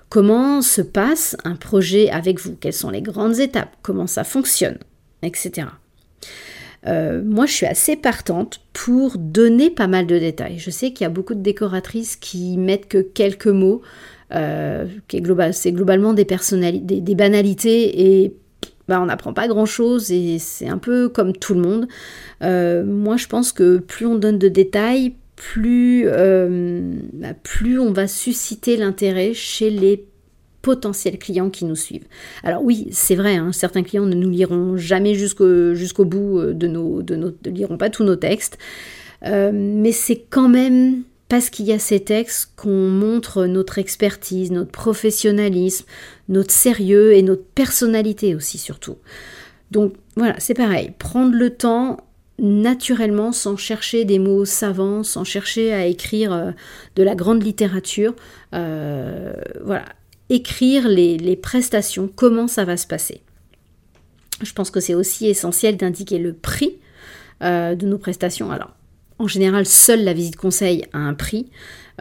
Comment 0.09 0.63
se 0.63 0.81
passe 0.81 1.37
un 1.43 1.55
projet 1.55 2.09
avec 2.09 2.39
vous? 2.39 2.55
Quelles 2.59 2.73
sont 2.73 2.89
les 2.89 3.03
grandes 3.03 3.39
étapes? 3.39 3.75
Comment 3.83 4.07
ça 4.07 4.23
fonctionne? 4.23 4.79
Etc. 5.21 5.67
Euh, 6.87 7.21
moi, 7.23 7.45
je 7.45 7.53
suis 7.53 7.65
assez 7.65 7.95
partante 7.95 8.61
pour 8.73 9.17
donner 9.17 9.69
pas 9.69 9.87
mal 9.87 10.05
de 10.05 10.17
détails. 10.17 10.59
Je 10.59 10.69
sais 10.69 10.91
qu'il 10.91 11.05
y 11.05 11.07
a 11.07 11.09
beaucoup 11.09 11.35
de 11.35 11.41
décoratrices 11.41 12.15
qui 12.15 12.57
mettent 12.57 12.87
que 12.87 12.97
quelques 12.97 13.47
mots, 13.47 13.81
euh, 14.33 14.85
c'est 15.09 15.21
global, 15.21 15.53
globalement 15.67 16.13
des, 16.13 16.25
banalités 17.15 18.21
et 18.23 18.33
bah, 18.87 18.99
on 19.01 19.05
n'apprend 19.05 19.33
pas 19.33 19.47
grand-chose 19.47 20.11
et 20.11 20.39
c'est 20.39 20.67
un 20.67 20.77
peu 20.77 21.07
comme 21.07 21.33
tout 21.33 21.53
le 21.53 21.61
monde. 21.61 21.87
Euh, 22.41 22.83
moi, 22.83 23.17
je 23.17 23.27
pense 23.27 23.53
que 23.53 23.77
plus 23.77 24.05
on 24.05 24.15
donne 24.15 24.37
de 24.37 24.49
détails, 24.49 25.15
plus, 25.35 26.05
bah, 26.05 27.33
plus 27.43 27.79
on 27.79 27.91
va 27.91 28.07
susciter 28.07 28.77
l'intérêt 28.77 29.33
chez 29.33 29.69
les 29.69 30.05
potentiels 30.63 31.19
clients 31.19 31.51
qui 31.51 31.65
nous 31.65 31.75
suivent. 31.75 32.07
Alors 32.41 32.63
oui, 32.63 32.87
c'est 32.91 33.15
vrai, 33.15 33.35
hein, 33.35 33.51
certains 33.51 33.83
clients 33.83 34.05
ne 34.05 34.15
nous 34.15 34.29
liront 34.29 34.77
jamais 34.77 35.13
jusqu'au 35.13 36.05
bout 36.05 36.39
euh, 36.39 36.53
de 36.53 36.67
nos, 36.67 37.03
de 37.03 37.15
nos, 37.15 37.31
ne 37.45 37.51
liront 37.51 37.77
pas 37.77 37.91
tous 37.91 38.03
nos 38.03 38.15
textes, 38.15 38.57
euh, 39.25 39.51
mais 39.53 39.91
c'est 39.91 40.23
quand 40.29 40.47
même 40.47 41.03
parce 41.27 41.49
qu'il 41.49 41.65
y 41.65 41.73
a 41.73 41.79
ces 41.79 41.99
textes 41.99 42.53
qu'on 42.55 42.89
montre 42.89 43.45
notre 43.45 43.77
expertise, 43.77 44.51
notre 44.51 44.71
professionnalisme, 44.71 45.85
notre 46.29 46.53
sérieux 46.53 47.13
et 47.13 47.23
notre 47.23 47.43
personnalité 47.43 48.33
aussi 48.33 48.57
surtout. 48.57 48.97
Donc 49.69 49.93
voilà, 50.15 50.35
c'est 50.39 50.53
pareil, 50.53 50.93
prendre 50.97 51.35
le 51.35 51.49
temps 51.49 51.97
naturellement 52.39 53.33
sans 53.33 53.57
chercher 53.57 54.05
des 54.05 54.17
mots 54.17 54.45
savants, 54.45 55.03
sans 55.03 55.25
chercher 55.25 55.73
à 55.73 55.85
écrire 55.87 56.31
euh, 56.31 56.51
de 56.95 57.03
la 57.03 57.15
grande 57.15 57.43
littérature. 57.43 58.15
voilà, 58.51 59.85
écrire 60.29 60.87
les, 60.87 61.35
prestations, 61.35 62.09
comment 62.13 62.47
ça 62.47 62.65
va 62.65 62.77
se 62.77 62.87
passer. 62.87 63.21
Je 64.41 64.53
pense 64.53 64.71
que 64.71 64.79
c'est 64.79 64.95
aussi 64.95 65.27
essentiel 65.27 65.77
d'indiquer 65.77 66.17
le 66.17 66.33
prix 66.33 66.77
euh, 67.41 67.75
de 67.75 67.85
nos 67.85 67.97
prestations. 67.97 68.51
Alors, 68.51 68.71
en 69.19 69.27
général, 69.27 69.65
seule 69.65 70.03
la 70.03 70.13
visite 70.13 70.35
conseil 70.35 70.85
a 70.93 70.97
un 70.97 71.13
prix. 71.13 71.47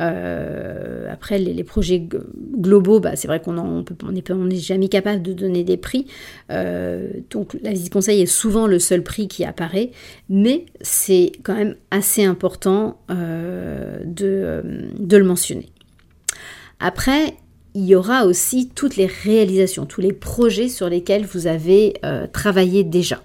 Euh, 0.00 1.12
après, 1.12 1.38
les, 1.38 1.64
projets 1.64 2.08
globaux, 2.56 3.00
bah, 3.00 3.16
c'est 3.16 3.28
vrai 3.28 3.40
qu'on 3.40 3.84
n'est 4.10 4.56
jamais 4.56 4.88
capable 4.88 5.22
de 5.22 5.32
donner 5.32 5.64
des 5.64 5.76
prix. 5.76 6.06
Euh, 6.50 7.10
donc, 7.30 7.56
la 7.62 7.70
visite 7.70 7.92
conseil 7.92 8.22
est 8.22 8.26
souvent 8.26 8.66
le 8.66 8.78
seul 8.78 9.02
prix 9.02 9.28
qui 9.28 9.44
apparaît, 9.44 9.90
mais 10.30 10.64
c'est 10.80 11.32
quand 11.42 11.54
même 11.54 11.76
assez 11.90 12.24
important 12.24 12.98
de, 13.08 14.62
le 15.10 15.24
mentionner. 15.24 15.68
Après, 16.80 17.34
il 17.74 17.84
y 17.84 17.94
aura 17.94 18.26
aussi 18.26 18.68
toutes 18.68 18.96
les 18.96 19.06
réalisations, 19.06 19.86
tous 19.86 20.00
les 20.00 20.12
projets 20.12 20.68
sur 20.68 20.88
lesquels 20.88 21.24
vous 21.24 21.46
avez 21.46 21.94
euh, 22.04 22.26
travaillé 22.26 22.84
déjà. 22.84 23.22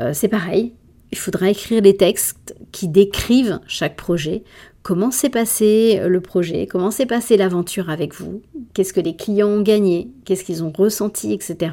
Euh, 0.00 0.12
c'est 0.12 0.28
pareil, 0.28 0.74
il 1.12 1.18
faudra 1.18 1.50
écrire 1.50 1.82
les 1.82 1.96
textes 1.96 2.54
qui 2.72 2.88
décrivent 2.88 3.60
chaque 3.66 3.96
projet, 3.96 4.44
comment 4.82 5.10
s'est 5.10 5.30
passé 5.30 6.00
le 6.06 6.20
projet, 6.20 6.66
comment 6.66 6.90
s'est 6.90 7.06
passée 7.06 7.36
l'aventure 7.36 7.90
avec 7.90 8.14
vous, 8.14 8.42
qu'est-ce 8.74 8.92
que 8.92 9.00
les 9.00 9.16
clients 9.16 9.48
ont 9.48 9.62
gagné, 9.62 10.10
qu'est-ce 10.24 10.44
qu'ils 10.44 10.62
ont 10.62 10.72
ressenti, 10.76 11.32
etc. 11.32 11.70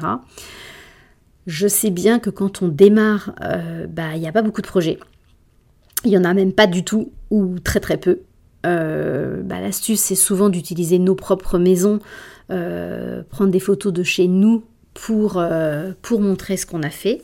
Je 1.46 1.68
sais 1.68 1.90
bien 1.90 2.18
que 2.18 2.30
quand 2.30 2.62
on 2.62 2.68
démarre, 2.68 3.34
euh, 3.42 3.86
bah, 3.86 4.14
il 4.14 4.20
n'y 4.20 4.28
a 4.28 4.32
pas 4.32 4.42
beaucoup 4.42 4.62
de 4.62 4.66
projets. 4.66 4.98
Il 6.04 6.10
n'y 6.10 6.18
en 6.18 6.24
a 6.24 6.32
même 6.32 6.52
pas 6.52 6.66
du 6.66 6.84
tout 6.84 7.12
ou 7.30 7.58
très 7.58 7.80
très 7.80 7.98
peu. 7.98 8.20
Euh, 8.64 9.42
bah, 9.42 9.60
l'astuce, 9.60 10.00
c'est 10.00 10.14
souvent 10.14 10.48
d'utiliser 10.48 10.98
nos 10.98 11.14
propres 11.14 11.58
maisons, 11.58 12.00
euh, 12.50 13.22
prendre 13.28 13.50
des 13.50 13.60
photos 13.60 13.92
de 13.92 14.02
chez 14.02 14.26
nous 14.26 14.64
pour, 14.94 15.44
pour 16.02 16.20
montrer 16.20 16.56
ce 16.56 16.66
qu'on 16.66 16.82
a 16.84 16.90
fait. 16.90 17.22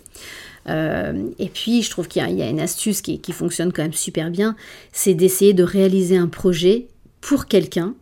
et 0.66 1.50
puis, 1.52 1.82
je 1.82 1.90
trouve 1.90 2.08
qu'il 2.08 2.22
y, 2.22 2.42
a 2.42 2.48
une 2.48 2.60
astuce 2.60 3.00
qui, 3.00 3.32
fonctionne 3.32 3.72
quand 3.72 3.82
même 3.82 3.92
super 3.92 4.30
bien, 4.30 4.56
c'est 4.92 5.14
d'essayer 5.14 5.54
de 5.54 5.62
réaliser 5.62 6.16
un 6.16 6.26
projet 6.26 6.88
pour 7.20 7.46
quelqu'un, 7.46 7.94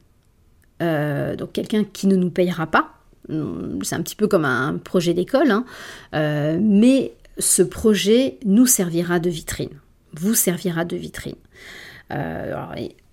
donc 0.81 1.53
quelqu'un 1.53 1.85
qui 1.85 2.07
ne 2.07 2.17
nous 2.17 2.31
payera 2.31 2.67
pas, 2.67 2.99
c'est 3.83 3.95
un 3.95 4.03
petit 4.03 4.17
peu 4.17 4.27
comme 4.27 4.45
un 4.45 4.79
projet 4.79 5.15
d'école, 5.15 5.51
hein. 5.51 5.65
euh, 6.15 6.59
mais 6.61 7.13
ce 7.39 7.63
projet 7.63 8.39
nous 8.45 8.67
servira 8.67 9.19
de 9.19 9.31
vitrine, 9.31 9.81
vous 10.15 10.35
servira 10.35 10.85
de 10.85 10.97
vitrine. 10.97 11.37
Euh, 12.11 12.55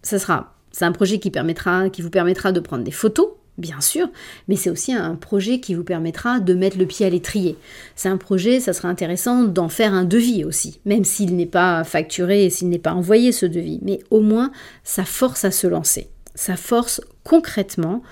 ça 0.05 0.19
sera, 0.19 0.53
c'est 0.71 0.85
un 0.85 0.91
projet 0.91 1.19
qui 1.19 1.31
permettra, 1.31 1.89
qui 1.89 2.01
vous 2.01 2.09
permettra 2.09 2.51
de 2.51 2.59
prendre 2.59 2.83
des 2.83 2.91
photos, 2.91 3.29
bien 3.57 3.81
sûr, 3.81 4.07
mais 4.47 4.55
c'est 4.55 4.69
aussi 4.69 4.93
un 4.93 5.15
projet 5.15 5.59
qui 5.59 5.73
vous 5.73 5.83
permettra 5.83 6.39
de 6.39 6.53
mettre 6.53 6.77
le 6.77 6.85
pied 6.85 7.05
à 7.05 7.09
l'étrier. 7.09 7.57
C'est 7.95 8.09
un 8.09 8.17
projet, 8.17 8.59
ça 8.59 8.73
sera 8.73 8.87
intéressant 8.87 9.45
d'en 9.45 9.67
faire 9.67 9.93
un 9.93 10.03
devis 10.03 10.43
aussi, 10.43 10.79
même 10.85 11.05
s'il 11.05 11.35
n'est 11.35 11.45
pas 11.45 11.83
facturé 11.83 12.45
et 12.45 12.49
s'il 12.49 12.69
n'est 12.69 12.77
pas 12.77 12.93
envoyé 12.93 13.31
ce 13.31 13.45
devis, 13.45 13.79
mais 13.81 13.99
au 14.11 14.21
moins 14.21 14.51
ça 14.83 15.05
force 15.05 15.43
à 15.43 15.51
se 15.51 15.65
lancer, 15.65 16.09
ça 16.35 16.55
force 16.55 17.01
concrètement 17.23 18.03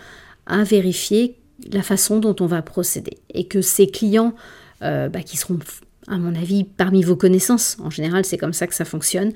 à 0.48 0.64
vérifier 0.64 1.38
la 1.72 1.84
façon 1.84 2.20
dont 2.20 2.36
on 2.40 2.48
va 2.48 2.62
procéder. 2.62 3.18
Et 3.34 3.48
que 3.48 3.62
ces 3.62 3.88
clients, 3.88 4.34
euh, 4.82 5.10
bah, 5.10 5.22
qui 5.22 5.38
seront, 5.38 5.60
à 6.08 6.18
mon 6.18 6.34
avis, 6.34 6.64
parmi 6.64 7.04
vos 7.04 7.16
connaissances, 7.16 7.78
en 7.80 7.92
général 7.92 8.26
c'est 8.26 8.38
comme 8.38 8.54
ça 8.54 8.66
que 8.66 8.74
ça 8.74 8.86
fonctionne, 8.86 9.32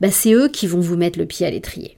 bah, 0.00 0.10
c'est 0.10 0.32
eux 0.34 0.48
qui 0.48 0.66
vont 0.66 0.80
vous 0.80 0.96
mettre 0.96 1.18
le 1.18 1.26
pied 1.26 1.46
à 1.46 1.50
l'étrier. 1.50 1.96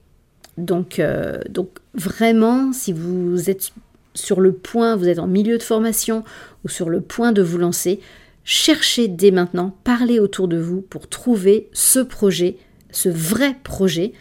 Donc, 0.57 0.99
euh, 0.99 1.39
donc 1.49 1.69
vraiment, 1.93 2.71
si 2.71 2.93
vous 2.93 3.49
êtes 3.49 3.71
sur 4.13 4.39
le 4.39 4.53
point, 4.53 4.95
vous 4.95 5.07
êtes 5.07 5.19
en 5.19 5.27
milieu 5.27 5.57
de 5.57 5.63
formation 5.63 6.23
ou 6.63 6.69
sur 6.69 6.89
le 6.89 7.01
point 7.01 7.31
de 7.31 7.41
vous 7.41 7.57
lancer, 7.57 7.99
cherchez 8.43 9.07
dès 9.07 9.31
maintenant, 9.31 9.75
parlez 9.83 10.19
autour 10.19 10.47
de 10.47 10.57
vous 10.57 10.81
pour 10.81 11.07
trouver 11.07 11.69
ce 11.73 11.99
projet, 11.99 12.57
ce 12.91 13.09
vrai 13.09 13.55
projet 13.63 14.13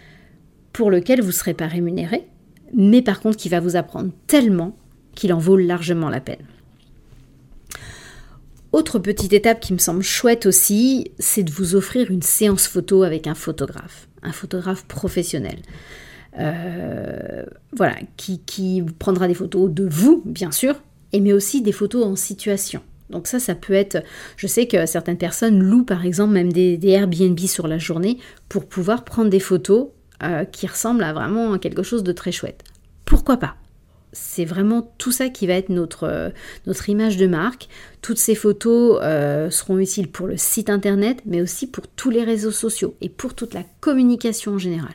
pour 0.73 0.91
lequel 0.91 1.21
vous 1.21 1.29
ne 1.29 1.33
serez 1.33 1.55
pas 1.55 1.69
rémunéré, 1.69 2.27
mais 2.75 3.03
par 3.03 3.21
contre 3.21 3.37
qui 3.37 3.49
va 3.49 3.61
vous 3.61 3.77
apprendre 3.77 4.11
tellement 4.27 4.77
qu'il 5.15 5.33
en 5.33 5.39
vaut 5.39 5.57
largement 5.57 6.09
la 6.09 6.21
peine. 6.21 6.45
Autre 8.73 8.99
petite 8.99 9.33
étape 9.33 9.61
qui 9.61 9.73
me 9.73 9.79
semble 9.79 10.03
chouette 10.03 10.47
aussi, 10.47 11.13
c'est 11.21 11.45
de 11.45 11.53
vous 11.53 11.77
offrir 11.77 12.11
une 12.11 12.23
séance 12.23 12.67
photo 12.67 13.05
avec 13.05 13.29
un 13.29 13.37
photographe, 13.37 14.09
un 14.25 14.33
photographe 14.33 14.85
professionnel. 14.87 15.59
Euh, 16.39 17.45
voilà, 17.73 17.97
qui, 18.17 18.83
prendra 18.99 19.29
des 19.29 19.35
photos 19.35 19.71
de 19.71 19.87
vous, 19.87 20.23
bien 20.25 20.51
sûr, 20.51 20.77
et 21.13 21.21
mais 21.21 21.33
aussi 21.33 21.63
des 21.63 21.73
photos 21.73 22.05
en 22.05 22.17
situation. 22.17 22.83
Donc 23.11 23.27
ça, 23.27 23.39
ça 23.39 23.55
peut 23.55 23.75
être, 23.75 24.03
je 24.37 24.47
sais 24.47 24.67
que 24.67 24.87
certaines 24.87 25.19
personnes 25.19 25.63
louent 25.63 25.85
par 25.85 26.05
exemple 26.05 26.33
même 26.33 26.53
des, 26.53 26.79
Airbnb 26.85 27.39
sur 27.41 27.69
la 27.69 27.79
journée 27.79 28.19
pour 28.49 28.67
pouvoir 28.67 29.05
prendre 29.05 29.31
des 29.31 29.41
photos 29.41 29.89
euh, 30.23 30.45
qui 30.45 30.67
ressemblent 30.67 31.05
à 31.05 31.13
vraiment 31.13 31.59
quelque 31.59 31.83
chose 31.83 32.03
de 32.03 32.13
très 32.13 32.33
chouette. 32.33 32.65
Pourquoi 33.05 33.37
pas? 33.37 33.57
C'est 34.13 34.45
vraiment 34.45 34.95
tout 34.97 35.13
ça 35.13 35.29
qui 35.29 35.47
va 35.47 35.55
être 35.55 35.69
notre, 35.69 36.05
euh, 36.05 36.31
notre 36.67 36.89
image 36.89 37.17
de 37.17 37.27
marque. 37.27 37.69
Toutes 38.01 38.19
ces 38.19 38.35
photos 38.35 39.01
seront 39.53 39.79
utiles 39.79 40.09
pour 40.09 40.27
le 40.27 40.37
site 40.37 40.71
internet, 40.71 41.21
mais 41.27 41.43
aussi 41.43 41.67
pour 41.67 41.87
tous 41.89 42.11
les 42.11 42.25
réseaux 42.25 42.51
sociaux 42.51 42.97
et 43.01 43.09
pour 43.09 43.35
toute 43.35 43.55
la 43.55 43.65
communication 43.81 44.55
en 44.55 44.59
général. 44.59 44.95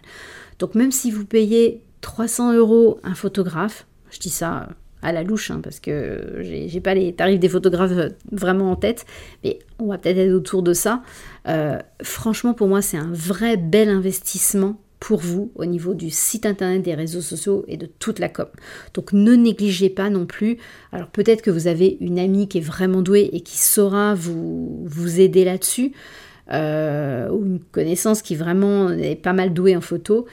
Donc 0.60 0.76
même 0.76 0.92
si 0.92 1.12
vous 1.12 1.26
payez 1.26 1.82
300 2.02 2.54
euros 2.54 3.00
un 3.04 3.16
photographe, 3.16 3.88
je 4.12 4.20
dis 4.20 4.30
ça 4.30 4.62
euh, 4.62 4.74
à 5.02 5.12
la 5.12 5.24
louche, 5.24 5.50
hein, 5.50 5.62
parce 5.64 5.80
que 5.80 6.40
j'ai 6.42 6.82
pas 6.82 6.94
les 6.94 7.14
tarifs 7.14 7.40
des 7.40 7.50
photographes 7.50 7.94
vraiment 8.32 8.72
en 8.72 8.76
tête, 8.76 9.06
mais 9.44 9.60
on 9.80 9.88
va 9.88 9.98
peut-être 9.98 10.18
être 10.18 10.34
autour 10.34 10.62
de 10.62 10.74
ça. 10.74 11.02
franchement, 12.02 12.54
pour 12.54 12.68
moi, 12.68 12.82
c'est 12.82 12.98
un 12.98 13.10
vrai 13.12 13.56
bel 13.56 13.88
investissement 13.88 14.78
pour 15.00 15.20
vous 15.20 15.52
au 15.56 15.66
niveau 15.66 15.94
du 15.94 16.10
site 16.10 16.46
internet, 16.46 16.82
des 16.82 16.94
réseaux 16.94 17.22
sociaux 17.22 17.64
et 17.68 17.78
de 17.78 17.86
toute 17.86 18.20
la 18.20 18.30
com. 18.30 18.48
Donc 18.94 19.14
ne 19.14 19.34
négligez 19.34 19.90
pas 19.90 20.10
non 20.10 20.26
plus. 20.26 20.58
Alors 20.92 21.08
peut-être 21.08 21.42
que 21.42 21.52
vous 21.52 21.68
avez 21.68 21.98
une 22.02 22.20
amie 22.20 22.48
qui 22.48 22.58
est 22.58 22.62
vraiment 22.62 23.02
douée 23.02 23.30
et 23.32 23.42
qui 23.42 23.58
saura 23.58 24.14
vous, 24.14 24.84
vous 24.86 25.20
aider 25.20 25.46
là-dessus, 25.46 25.94
euh, 26.52 27.30
ou 27.30 27.46
une 27.46 27.60
connaissance 27.60 28.22
qui 28.22 28.36
vraiment 28.36 28.90
est 28.90 29.16
pas 29.16 29.34
mal 29.34 29.54
douée 29.54 29.76
en 29.76 29.82
photo. 29.82 30.26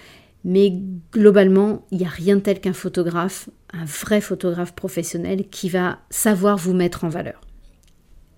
Mais 0.45 0.73
globalement, 1.13 1.85
il 1.91 1.99
n'y 1.99 2.05
a 2.05 2.09
rien 2.09 2.37
de 2.37 2.41
tel 2.41 2.61
qu'un 2.61 2.73
photographe, 2.73 3.49
un 3.73 3.85
vrai 3.85 4.21
photographe 4.21 4.75
professionnel 4.75 5.49
qui 5.51 5.69
va 5.69 5.99
savoir 6.09 6.57
vous 6.57 6.73
mettre 6.73 7.05
en 7.05 7.09
valeur. 7.09 7.41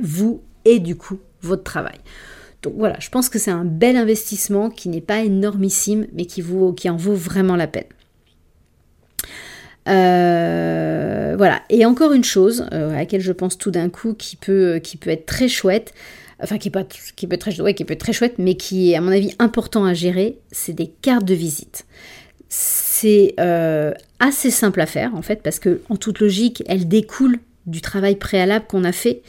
Vous 0.02 0.42
et 0.64 0.78
du 0.78 0.96
coup 0.96 1.18
votre 1.42 1.64
travail. 1.64 1.98
Donc 2.62 2.74
voilà, 2.76 2.96
je 2.98 3.08
pense 3.10 3.28
que 3.28 3.38
c'est 3.38 3.50
un 3.50 3.64
bel 3.64 3.96
investissement 3.96 4.70
qui 4.70 4.88
n'est 4.88 5.00
pas 5.00 5.20
énormissime, 5.20 6.06
mais 6.12 6.24
qui, 6.24 6.42
qui 6.76 6.90
en 6.90 6.96
vaut 6.96 7.14
vraiment 7.14 7.56
la 7.56 7.66
peine. 7.66 7.84
Euh, 9.88 11.34
voilà, 11.36 11.62
et 11.70 11.86
encore 11.86 12.12
une 12.12 12.24
chose 12.24 12.66
euh, 12.72 12.90
à 12.90 12.96
laquelle 12.96 13.20
je 13.20 13.32
pense 13.32 13.56
tout 13.56 13.70
d'un 13.70 13.88
coup 13.88 14.12
qui 14.12 14.36
peut, 14.36 14.80
qui 14.82 14.96
peut 14.96 15.10
être 15.10 15.24
très 15.24 15.48
chouette, 15.48 15.94
enfin 16.42 16.58
qui 16.58 16.70
peut, 16.70 16.84
qui, 17.16 17.26
peut 17.26 17.34
être 17.34 17.50
très, 17.50 17.74
qui 17.74 17.84
peut 17.84 17.92
être 17.92 18.00
très 18.00 18.12
chouette, 18.12 18.34
mais 18.38 18.54
qui 18.54 18.92
est 18.92 18.96
à 18.96 19.00
mon 19.00 19.12
avis 19.12 19.34
important 19.38 19.84
à 19.84 19.94
gérer, 19.94 20.38
c'est 20.50 20.72
des 20.72 20.88
cartes 20.88 21.24
de 21.24 21.34
visite. 21.34 21.86
C'est 22.48 23.34
euh, 23.38 23.92
assez 24.20 24.50
simple 24.50 24.80
à 24.80 24.86
faire 24.86 25.14
en 25.14 25.22
fait, 25.22 25.42
parce 25.42 25.58
que 25.58 25.82
en 25.88 25.96
toute 25.96 26.20
logique, 26.20 26.62
elles 26.66 26.88
découlent 26.88 27.38
du 27.66 27.80
travail 27.80 28.16
préalable 28.16 28.66
qu'on 28.66 28.84
a 28.84 28.92
fait. 28.92 29.22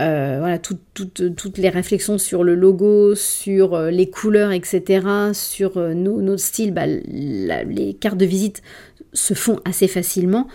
Euh, 0.00 0.38
voilà, 0.40 0.58
toutes 0.58 1.58
les 1.58 1.68
réflexions 1.68 2.18
sur 2.18 2.42
le 2.42 2.56
logo, 2.56 3.14
sur 3.14 3.74
euh, 3.74 3.90
les 3.90 4.10
couleurs, 4.10 4.50
etc., 4.50 5.06
sur 5.32 5.76
euh, 5.76 5.94
nos, 5.94 6.36
styles, 6.36 6.74
bah, 6.74 6.86
les 6.86 7.96
cartes 7.98 8.18
de 8.18 8.26
visite 8.26 8.62
se 9.12 9.34
font 9.34 9.60
assez 9.64 9.86
facilement, 9.86 10.48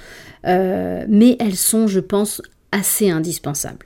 mais 0.44 1.38
elles 1.40 1.56
sont, 1.56 1.88
je 1.88 2.02
pense, 2.02 2.42
assez 2.74 3.10
indispensables. 3.10 3.86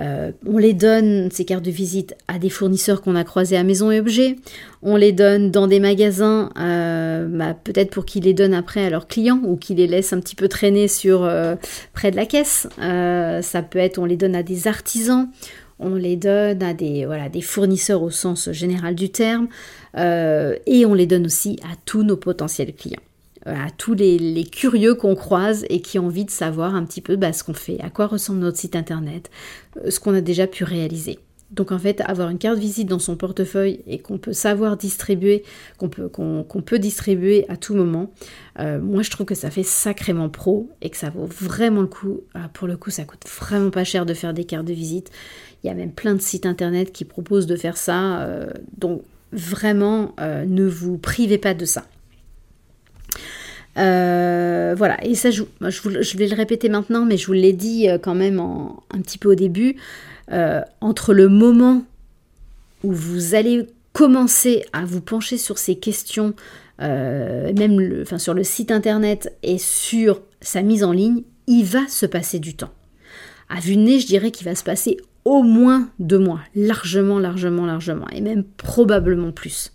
Euh, 0.00 0.32
on 0.46 0.58
les 0.58 0.74
donne, 0.74 1.30
ces 1.30 1.44
cartes 1.44 1.64
de 1.64 1.70
visite, 1.70 2.16
à 2.28 2.38
des 2.38 2.50
fournisseurs 2.50 3.00
qu'on 3.02 3.14
a 3.14 3.24
croisés 3.24 3.56
à 3.56 3.62
Maison 3.62 3.90
et 3.90 4.00
Objets. 4.00 4.36
On 4.82 4.96
les 4.96 5.12
donne 5.12 5.50
dans 5.50 5.66
des 5.66 5.80
magasins, 5.80 6.50
euh, 6.58 7.26
bah, 7.28 7.54
peut-être 7.54 7.90
pour 7.90 8.04
qu'ils 8.04 8.24
les 8.24 8.34
donnent 8.34 8.54
après 8.54 8.84
à 8.84 8.90
leurs 8.90 9.06
clients 9.06 9.40
ou 9.44 9.56
qu'ils 9.56 9.76
les 9.76 9.86
laissent 9.86 10.12
un 10.12 10.20
petit 10.20 10.36
peu 10.36 10.48
traîner 10.48 10.88
sur, 10.88 11.24
euh, 11.24 11.54
près 11.92 12.10
de 12.10 12.16
la 12.16 12.26
caisse. 12.26 12.66
ça 12.78 13.62
peut 13.62 13.78
être, 13.78 13.98
on 13.98 14.04
les 14.04 14.16
donne 14.16 14.34
à 14.34 14.42
des 14.42 14.66
artisans. 14.68 15.28
On 15.80 15.96
les 15.96 16.16
donne 16.16 16.62
à 16.62 16.72
des, 16.72 17.04
voilà, 17.04 17.28
des 17.28 17.40
fournisseurs 17.40 18.02
au 18.02 18.10
sens 18.10 18.50
général 18.52 18.94
du 18.94 19.10
terme. 19.10 19.48
et 19.96 20.86
on 20.86 20.94
les 20.94 21.06
donne 21.06 21.26
aussi 21.26 21.58
à 21.64 21.74
tous 21.84 22.02
nos 22.02 22.16
potentiels 22.16 22.72
clients 22.74 23.00
à 23.46 23.70
tous 23.76 23.94
les, 23.94 24.44
curieux 24.44 24.94
qu'on 24.94 25.14
croise 25.14 25.64
et 25.68 25.80
qui 25.80 25.98
ont 25.98 26.06
envie 26.06 26.24
de 26.24 26.30
savoir 26.30 26.74
un 26.74 26.84
petit 26.84 27.00
peu 27.00 27.16
bah, 27.16 27.32
ce 27.32 27.44
qu'on 27.44 27.54
fait, 27.54 27.78
à 27.80 27.90
quoi 27.90 28.06
ressemble 28.06 28.40
notre 28.40 28.58
site 28.58 28.76
internet, 28.76 29.30
euh, 29.84 29.90
ce 29.90 30.00
qu'on 30.00 30.14
a 30.14 30.20
déjà 30.20 30.46
pu 30.46 30.64
réaliser. 30.64 31.18
Donc 31.50 31.70
en 31.70 31.78
fait, 31.78 32.00
avoir 32.00 32.30
une 32.30 32.38
carte 32.38 32.58
visite 32.58 32.88
dans 32.88 32.98
son 32.98 33.16
portefeuille 33.16 33.80
et 33.86 33.98
qu'on 33.98 34.18
peut 34.18 34.32
savoir 34.32 34.76
distribuer, 34.76 35.44
qu'on 35.78 35.88
peut, 35.88 36.78
distribuer 36.78 37.44
à 37.48 37.56
tout 37.56 37.74
moment, 37.74 38.10
euh, 38.58 38.80
moi 38.80 39.02
je 39.02 39.10
trouve 39.10 39.26
que 39.26 39.36
ça 39.36 39.50
fait 39.50 39.62
sacrément 39.62 40.28
pro 40.28 40.68
et 40.80 40.90
que 40.90 40.96
ça 40.96 41.10
vaut 41.10 41.26
vraiment 41.26 41.82
le 41.82 41.86
coup. 41.86 42.22
Euh, 42.34 42.40
pour 42.52 42.66
le 42.66 42.76
coup, 42.76 42.90
ça 42.90 43.04
coûte 43.04 43.24
vraiment 43.28 43.70
pas 43.70 43.84
cher 43.84 44.04
de 44.04 44.14
faire 44.14 44.34
des 44.34 44.44
cartes 44.44 44.64
de 44.64 44.72
visite. 44.72 45.10
Il 45.62 45.68
y 45.68 45.70
a 45.70 45.74
même 45.74 45.92
plein 45.92 46.14
de 46.14 46.20
sites 46.20 46.46
internet 46.46 46.92
qui 46.92 47.04
proposent 47.04 47.46
de 47.46 47.56
faire 47.56 47.76
ça. 47.76 48.26
donc 48.76 49.02
vraiment, 49.32 50.14
ne 50.18 50.64
vous 50.66 50.98
privez 50.98 51.38
pas 51.38 51.54
de 51.54 51.64
ça. 51.64 51.84
Euh, 53.76 54.74
voilà, 54.76 55.04
et 55.04 55.14
ça, 55.14 55.30
je, 55.30 55.42
vais 56.16 56.26
le 56.26 56.36
répéter 56.36 56.68
maintenant, 56.68 57.04
mais 57.04 57.16
je 57.16 57.26
vous 57.26 57.32
l'ai 57.32 57.52
dit 57.52 57.88
euh, 57.88 57.98
quand 57.98 58.14
même 58.14 58.38
un 58.40 59.00
petit 59.00 59.18
peu 59.18 59.32
au 59.32 59.34
début, 59.34 59.76
euh, 60.32 60.60
entre 60.80 61.12
le 61.12 61.28
moment 61.28 61.84
où 62.82 62.92
vous 62.92 63.34
allez 63.34 63.66
commencer 63.92 64.64
à 64.72 64.84
vous 64.84 65.00
pencher 65.00 65.38
sur 65.38 65.58
ces 65.58 65.76
questions, 65.76 66.34
même 66.80 68.04
sur 68.18 68.34
le 68.34 68.44
site 68.44 68.72
internet 68.72 69.32
et 69.42 69.58
sur 69.58 70.20
sa 70.40 70.62
mise 70.62 70.82
en 70.82 70.92
ligne, 70.92 71.22
il 71.46 71.64
va 71.64 71.86
se 71.88 72.04
passer 72.04 72.40
du 72.40 72.54
temps. 72.54 72.72
À 73.48 73.60
vue 73.60 73.76
de 73.76 73.82
nez, 73.82 74.00
je 74.00 74.06
dirais 74.06 74.32
qu'il 74.32 74.44
va 74.44 74.54
se 74.54 74.64
passer 74.64 74.96
au 75.24 75.42
moins 75.42 75.88
deux 76.00 76.18
mois, 76.18 76.40
largement, 76.54 77.18
largement, 77.18 77.64
largement, 77.64 78.08
et 78.10 78.20
même 78.20 78.44
probablement 78.44 79.32
plus. 79.32 79.72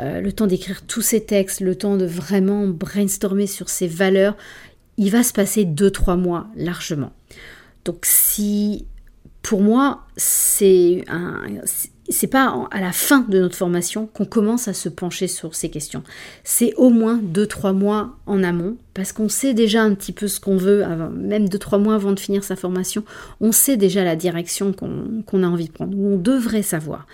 Euh, 0.00 0.20
le 0.20 0.32
temps 0.32 0.46
d'écrire 0.46 0.82
tous 0.86 1.02
ces 1.02 1.24
textes, 1.24 1.60
le 1.60 1.74
temps 1.74 1.96
de 1.96 2.06
vraiment 2.06 2.66
brainstormer 2.66 3.46
sur 3.46 3.68
ces 3.68 3.86
valeurs, 3.86 4.36
il 4.96 5.10
va 5.10 5.22
se 5.22 5.32
passer 5.32 5.64
deux, 5.64 5.90
trois 5.90 6.16
mois 6.16 6.46
largement. 6.56 7.12
Donc 7.84 8.04
si, 8.04 8.86
pour 9.42 9.60
moi, 9.62 10.06
c'est 10.16 11.04
pas 12.30 12.68
à 12.70 12.80
la 12.80 12.92
fin 12.92 13.20
de 13.20 13.40
notre 13.40 13.56
formation 13.56 14.06
qu'on 14.06 14.24
commence 14.24 14.68
à 14.68 14.74
se 14.74 14.88
pencher 14.88 15.26
sur 15.28 15.54
ces 15.54 15.70
questions. 15.70 16.02
C'est 16.44 16.74
au 16.74 16.90
moins 16.90 17.18
2-3 17.18 17.72
mois 17.72 18.16
en 18.26 18.42
amont, 18.42 18.76
parce 18.94 19.12
qu'on 19.12 19.28
sait 19.28 19.54
déjà 19.54 19.82
un 19.82 19.94
petit 19.94 20.12
peu 20.12 20.28
ce 20.28 20.40
qu'on 20.40 20.56
veut, 20.56 20.84
même 21.14 21.46
2-3 21.46 21.80
mois 21.80 21.94
avant 21.94 22.12
de 22.12 22.20
finir 22.20 22.44
sa 22.44 22.56
formation, 22.56 23.04
on 23.40 23.52
sait 23.52 23.76
déjà 23.76 24.04
la 24.04 24.16
direction 24.16 24.72
qu'on 24.72 25.42
a 25.42 25.46
envie 25.46 25.66
de 25.66 25.72
prendre, 25.72 25.96
ou 25.96 26.14
on 26.14 26.18
devrait 26.18 26.62
savoir. 26.62 27.06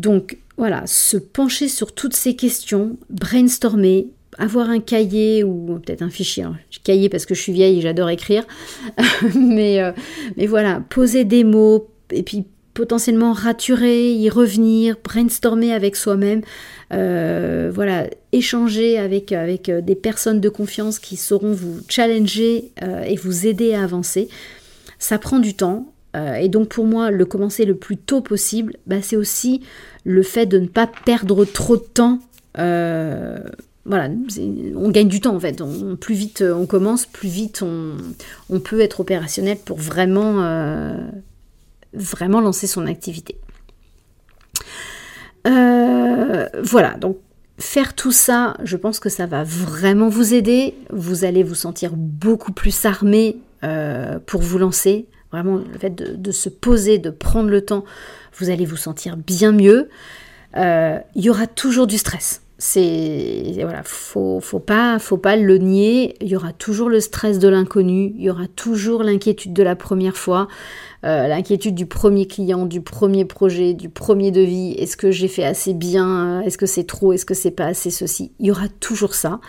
Donc 0.00 0.38
voilà, 0.56 0.86
se 0.86 1.18
pencher 1.18 1.68
sur 1.68 1.92
toutes 1.92 2.16
ces 2.16 2.34
questions, 2.34 2.96
brainstormer, 3.10 4.08
avoir 4.38 4.70
un 4.70 4.80
cahier 4.80 5.44
ou 5.44 5.78
peut-être 5.78 6.00
un 6.00 6.08
fichier. 6.08 6.46
Cahier 6.84 7.10
parce 7.10 7.26
que 7.26 7.34
je 7.34 7.40
suis 7.42 7.52
vieille 7.52 7.78
et 7.78 7.80
j'adore 7.82 8.08
écrire. 8.08 8.46
mais, 9.34 9.82
euh, 9.82 9.92
mais 10.38 10.46
voilà, 10.46 10.82
poser 10.88 11.24
des 11.24 11.44
mots 11.44 11.90
et 12.10 12.22
puis 12.22 12.46
potentiellement 12.72 13.34
raturer, 13.34 14.14
y 14.14 14.30
revenir, 14.30 14.96
brainstormer 15.04 15.74
avec 15.74 15.96
soi-même, 15.96 16.40
euh, 16.94 17.70
voilà, 17.74 18.08
échanger 18.32 18.96
avec, 18.98 19.32
avec 19.32 19.68
euh, 19.68 19.82
des 19.82 19.96
personnes 19.96 20.40
de 20.40 20.48
confiance 20.48 20.98
qui 20.98 21.16
sauront 21.16 21.52
vous 21.52 21.80
challenger 21.88 22.72
et 23.06 23.16
vous 23.16 23.46
aider 23.46 23.74
à 23.74 23.82
avancer. 23.82 24.28
Ça 24.98 25.18
prend 25.18 25.40
du 25.40 25.52
temps. 25.52 25.92
Et 26.14 26.48
donc 26.48 26.68
pour 26.68 26.86
moi, 26.86 27.10
le 27.10 27.24
commencer 27.24 27.64
le 27.64 27.76
plus 27.76 27.96
tôt 27.96 28.20
possible, 28.20 28.76
bah, 28.86 29.00
c'est 29.00 29.16
aussi 29.16 29.62
le 30.04 30.22
fait 30.22 30.46
de 30.46 30.58
ne 30.58 30.66
pas 30.66 30.86
perdre 30.86 31.44
trop 31.44 31.76
de 31.76 31.82
temps. 31.82 32.18
voilà, 32.54 34.08
on 34.76 34.90
gagne 34.90 35.08
du 35.08 35.20
temps 35.20 35.36
en 35.36 35.40
fait. 35.40 35.62
plus 36.00 36.14
vite 36.14 36.42
on 36.42 36.66
commence, 36.66 37.06
plus 37.06 37.28
vite 37.28 37.62
on, 37.62 38.60
peut 38.60 38.80
être 38.80 39.00
opérationnel 39.00 39.58
pour 39.64 39.78
vraiment 39.78 40.40
lancer 41.92 42.66
son 42.66 42.86
activité. 42.86 43.36
Euh, 45.46 46.46
voilà, 46.62 46.94
donc 46.94 47.18
faire 47.58 47.94
tout 47.94 48.12
ça, 48.12 48.56
je 48.64 48.76
pense 48.76 49.00
que 49.00 49.08
ça 49.08 49.26
va 49.26 49.44
vraiment 49.44 50.08
vous 50.08 50.34
aider. 50.34 50.74
Vous 50.90 51.24
allez 51.24 51.42
vous 51.42 51.54
sentir 51.54 51.92
beaucoup 51.94 52.52
plus 52.52 52.84
armé 52.84 53.38
euh, 53.64 54.18
pour 54.24 54.40
vous 54.40 54.58
lancer. 54.58 55.06
Vraiment, 55.32 55.58
le 55.58 55.78
fait 55.78 55.94
de, 55.94 56.32
se 56.32 56.48
poser, 56.48 56.98
de 56.98 57.10
prendre 57.10 57.50
le 57.50 57.64
temps, 57.64 57.84
vous 58.38 58.50
allez 58.50 58.64
vous 58.64 58.76
sentir 58.76 59.16
bien 59.16 59.52
mieux. 59.52 59.88
Euh, 60.56 60.98
il 61.14 61.24
y 61.24 61.30
aura 61.30 61.46
toujours 61.46 61.86
du 61.86 61.98
stress. 61.98 62.42
C'est 62.58 63.54
voilà, 63.62 63.82
faut, 63.84 64.40
pas, 64.58 64.98
faut 64.98 65.16
pas 65.16 65.36
le 65.36 65.56
nier. 65.58 66.16
Il 66.20 66.28
y 66.28 66.36
aura 66.36 66.52
toujours 66.52 66.90
le 66.90 67.00
stress 67.00 67.38
de 67.38 67.48
l'inconnu. 67.48 68.12
Il 68.16 68.22
y 68.22 68.30
aura 68.30 68.48
toujours 68.48 69.02
l'inquiétude 69.02 69.52
de 69.52 69.62
la 69.62 69.76
première 69.76 70.16
fois. 70.16 70.48
Euh, 71.02 71.28
l'inquiétude 71.28 71.74
du 71.74 71.86
premier 71.86 72.26
client, 72.26 72.66
du 72.66 72.82
premier 72.82 73.24
projet, 73.24 73.72
du 73.72 73.88
premier 73.88 74.30
devis, 74.30 74.72
est-ce 74.72 74.98
que 74.98 75.10
j'ai 75.10 75.28
fait 75.28 75.44
assez 75.44 75.72
bien, 75.72 76.42
est-ce 76.42 76.58
que 76.58 76.66
c'est 76.66 76.84
trop, 76.84 77.14
est-ce 77.14 77.24
que 77.24 77.32
c'est 77.32 77.50
pas 77.50 77.64
assez 77.64 77.90
ceci, 77.90 78.32
il 78.38 78.46
y 78.46 78.50
aura 78.50 78.68
toujours 78.80 79.14
ça. 79.14 79.40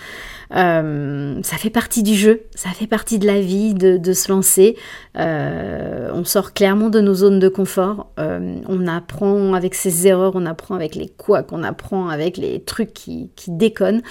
Euh, 0.56 1.40
ça 1.44 1.58
fait 1.58 1.70
partie 1.70 2.04
du 2.04 2.14
jeu, 2.16 2.44
ça 2.56 2.70
fait 2.70 2.88
partie 2.88 3.20
de 3.20 3.28
la 3.28 3.42
vie 3.42 3.74
de, 3.74 4.14
se 4.14 4.32
lancer. 4.32 4.78
Euh, 5.18 6.10
on 6.14 6.24
sort 6.24 6.54
clairement 6.54 6.90
de 6.90 7.00
nos 7.00 7.14
zones 7.14 7.40
de 7.40 7.50
confort. 7.50 8.12
on 8.18 8.88
apprend 8.88 9.54
avec 9.54 9.76
ses 9.76 10.08
erreurs, 10.08 10.34
on 10.36 10.46
apprend 10.46 10.76
avec 10.76 10.96
les 10.96 11.08
quoi, 11.10 11.44
qu'on 11.44 11.64
apprend 11.64 12.08
avec 12.08 12.38
les 12.38 12.62
trucs 12.62 12.94
qui, 12.94 13.30
qui 13.36 13.52
déconnent. 13.52 14.02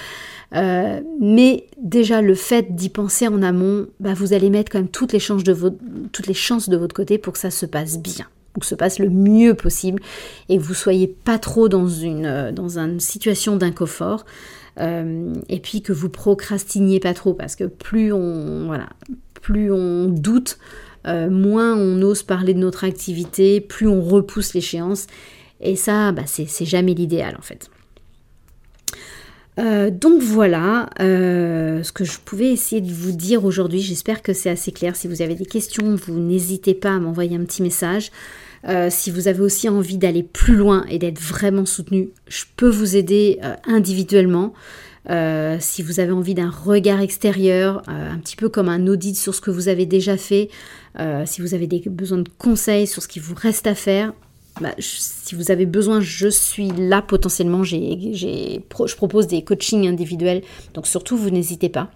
mais 0.53 1.65
déjà 1.81 2.21
le 2.21 2.35
fait 2.35 2.75
d'y 2.75 2.89
penser 2.89 3.27
en 3.27 3.41
amont, 3.41 3.87
bah, 3.99 4.13
vous 4.13 4.33
allez 4.33 4.49
mettre 4.49 4.71
quand 4.71 4.79
même 4.79 4.89
toutes 4.89 5.13
les 5.13 5.19
chances 5.19 5.43
de 5.43 5.53
votre, 5.53 5.77
toutes 6.11 6.27
les 6.27 6.33
chances 6.33 6.69
de 6.69 6.77
votre 6.77 6.95
côté 6.95 7.17
pour 7.17 7.30
que 7.31 7.39
ça 7.39 7.51
se 7.51 7.65
passe 7.65 7.99
bien, 7.99 8.27
que 8.59 8.65
se 8.65 8.75
passe 8.75 8.99
le 8.99 9.09
mieux 9.09 9.53
possible 9.53 10.01
et 10.49 10.57
que 10.57 10.61
vous 10.61 10.73
soyez 10.73 11.07
pas 11.07 11.39
trop 11.39 11.69
dans 11.69 11.87
une, 11.87 12.25
euh, 12.25 12.99
situation 12.99 13.55
d'inconfort. 13.55 14.25
Euh, 14.79 15.33
et 15.49 15.59
puis 15.59 15.81
que 15.81 15.91
vous 15.91 16.07
procrastiniez 16.07 17.01
pas 17.01 17.13
trop 17.13 17.33
parce 17.33 17.57
que 17.57 17.65
plus 17.65 18.13
on 18.13 18.67
voilà 18.67 18.87
plus 19.33 19.69
on 19.69 20.07
doute 20.07 20.59
euh, 21.07 21.29
moins 21.29 21.75
on 21.75 22.01
ose 22.03 22.23
parler 22.23 22.53
de 22.53 22.59
notre 22.59 22.85
activité 22.85 23.59
plus 23.59 23.89
on 23.89 24.01
repousse 24.01 24.53
l'échéance 24.53 25.07
et 25.59 25.75
ça 25.75 26.13
bah, 26.13 26.21
c'est 26.25 26.47
jamais 26.63 26.93
l'idéal 26.93 27.35
en 27.37 27.41
fait 27.41 27.69
euh, 29.61 29.91
donc 29.91 30.21
voilà 30.21 30.89
euh, 30.99 31.83
ce 31.83 31.91
que 31.91 32.03
je 32.03 32.17
pouvais 32.19 32.47
essayer 32.51 32.81
de 32.81 32.91
vous 32.91 33.11
dire 33.11 33.45
aujourd'hui. 33.45 33.81
J'espère 33.81 34.21
que 34.21 34.33
c'est 34.33 34.49
assez 34.49 34.71
clair. 34.71 34.95
Si 34.95 35.07
vous 35.07 35.21
avez 35.21 35.35
des 35.35 35.45
questions, 35.45 35.95
vous 35.95 36.19
n'hésitez 36.19 36.73
pas 36.73 36.91
à 36.91 36.99
m'envoyer 36.99 37.35
un 37.35 37.43
petit 37.43 37.61
message. 37.61 38.11
Euh, 38.67 38.87
si 38.89 39.11
vous 39.11 39.27
avez 39.27 39.41
aussi 39.41 39.69
envie 39.69 39.97
d'aller 39.97 40.23
plus 40.23 40.55
loin 40.55 40.85
et 40.89 40.99
d'être 40.99 41.19
vraiment 41.19 41.65
soutenu, 41.65 42.09
je 42.27 42.43
peux 42.55 42.69
vous 42.69 42.95
aider 42.95 43.39
individuellement. 43.65 44.53
si 45.59 45.83
vous 45.83 45.99
avez 45.99 46.11
envie 46.11 46.35
d'un 46.35 46.49
regard 46.49 47.01
extérieur, 47.01 47.83
un 47.87 48.17
petit 48.19 48.35
peu 48.35 48.49
comme 48.49 48.69
un 48.69 48.87
audit 48.87 49.15
sur 49.15 49.35
ce 49.35 49.41
que 49.41 49.51
vous 49.51 49.67
avez 49.67 49.85
déjà 49.85 50.15
fait, 50.15 50.49
si 51.25 51.41
vous 51.41 51.53
avez 51.53 51.67
des, 51.67 51.81
besoin 51.87 52.19
de 52.19 52.29
conseils 52.37 52.87
sur 52.87 53.01
ce 53.01 53.07
qui 53.07 53.19
vous 53.19 53.35
reste 53.35 53.65
à 53.65 53.75
faire, 53.75 54.13
bah, 54.59 54.73
si 54.79 55.35
vous 55.35 55.49
avez 55.51 55.65
besoin, 55.65 56.01
je 56.01 56.27
suis 56.27 56.69
là 56.69 57.01
potentiellement. 57.01 57.63
Je 57.63 58.95
propose 58.95 59.27
des 59.27 59.43
coachings 59.43 59.87
individuels, 59.87 60.41
donc 60.73 60.87
surtout 60.87 61.15
vous 61.17 61.29
n'hésitez 61.29 61.69
pas. 61.69 61.91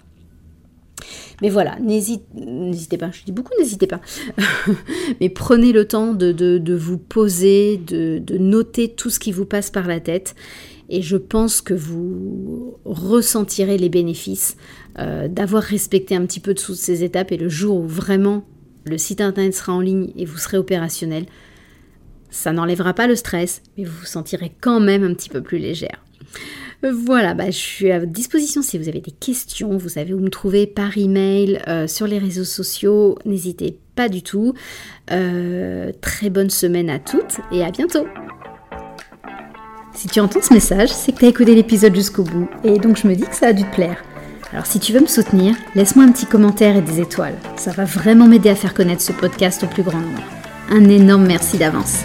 Mais 1.41 1.49
voilà, 1.49 1.77
n'hésitez 1.79 2.97
pas, 2.97 3.11
je 3.11 3.23
dis 3.25 3.31
beaucoup 3.31 3.51
n'hésitez 3.59 3.87
pas. 3.87 3.99
Mais 5.19 5.29
prenez 5.29 5.73
le 5.73 5.85
temps 5.85 6.13
de, 6.13 6.73
vous 6.75 6.97
poser, 6.97 7.77
de, 7.77 8.37
noter 8.37 8.89
tout 8.89 9.09
ce 9.09 9.19
qui 9.19 9.31
vous 9.31 9.45
passe 9.45 9.69
par 9.69 9.87
la 9.87 9.99
tête. 9.99 10.35
Et 10.87 11.01
je 11.01 11.17
pense 11.17 11.61
que 11.61 11.73
vous 11.73 12.77
ressentirez 12.85 13.77
les 13.77 13.89
bénéfices 13.89 14.55
euh, 14.99 15.27
d'avoir 15.27 15.63
respecté 15.63 16.15
un 16.15 16.25
petit 16.25 16.39
peu 16.39 16.53
toutes 16.53 16.75
ces 16.75 17.03
étapes. 17.03 17.31
Et 17.31 17.37
le 17.37 17.49
jour 17.49 17.77
où 17.77 17.87
vraiment 17.87 18.45
le 18.85 18.97
site 18.99 19.19
internet 19.19 19.55
sera 19.55 19.73
en 19.73 19.79
ligne 19.79 20.11
et 20.15 20.25
vous 20.25 20.37
serez 20.37 20.57
opérationnel, 20.57 21.25
ça 22.35 22.51
n'enlèvera 22.51 22.93
pas 22.93 23.07
le 23.07 23.15
stress, 23.15 23.61
mais 23.77 23.85
vous 23.85 23.97
vous 23.99 24.05
sentirez 24.05 24.51
quand 24.61 24.79
même 24.79 25.03
un 25.03 25.13
petit 25.13 25.29
peu 25.29 25.41
plus 25.41 25.57
légère. 25.57 26.03
Voilà, 26.83 27.33
bah, 27.33 27.45
je 27.47 27.57
suis 27.57 27.91
à 27.91 27.99
votre 27.99 28.11
disposition 28.11 28.61
si 28.61 28.77
vous 28.77 28.89
avez 28.89 29.01
des 29.01 29.11
questions. 29.11 29.77
Vous 29.77 29.89
savez 29.89 30.13
où 30.13 30.19
me 30.19 30.29
trouver 30.29 30.67
par 30.67 30.97
email, 30.97 31.59
euh, 31.67 31.87
sur 31.87 32.05
les 32.05 32.19
réseaux 32.19 32.43
sociaux. 32.43 33.17
N'hésitez 33.25 33.79
pas 33.95 34.09
du 34.09 34.21
tout. 34.21 34.53
Euh, 35.11 35.91
très 36.01 36.29
bonne 36.29 36.49
semaine 36.49 36.89
à 36.89 36.99
toutes 36.99 37.37
et 37.51 37.63
à 37.63 37.71
bientôt. 37.71 38.05
Si 39.93 40.07
tu 40.07 40.19
entends 40.19 40.41
ce 40.41 40.53
message, 40.53 40.89
c'est 40.89 41.13
que 41.13 41.19
tu 41.19 41.25
as 41.25 41.29
écouté 41.29 41.55
l'épisode 41.55 41.95
jusqu'au 41.95 42.23
bout 42.23 42.49
et 42.65 42.77
donc 42.77 42.97
je 42.97 43.07
me 43.07 43.15
dis 43.15 43.23
que 43.23 43.35
ça 43.35 43.47
a 43.47 43.53
dû 43.53 43.63
te 43.63 43.73
plaire. 43.73 44.03
Alors 44.51 44.65
si 44.65 44.79
tu 44.79 44.91
veux 44.91 44.99
me 44.99 45.07
soutenir, 45.07 45.55
laisse-moi 45.73 46.05
un 46.05 46.11
petit 46.11 46.25
commentaire 46.25 46.75
et 46.75 46.81
des 46.81 46.99
étoiles. 46.99 47.37
Ça 47.55 47.71
va 47.71 47.85
vraiment 47.85 48.27
m'aider 48.27 48.49
à 48.49 48.55
faire 48.55 48.73
connaître 48.73 49.01
ce 49.01 49.13
podcast 49.13 49.63
au 49.63 49.67
plus 49.67 49.83
grand 49.83 50.01
nombre. 50.01 50.23
Un 50.69 50.89
énorme 50.89 51.25
merci 51.25 51.57
d'avance. 51.57 52.03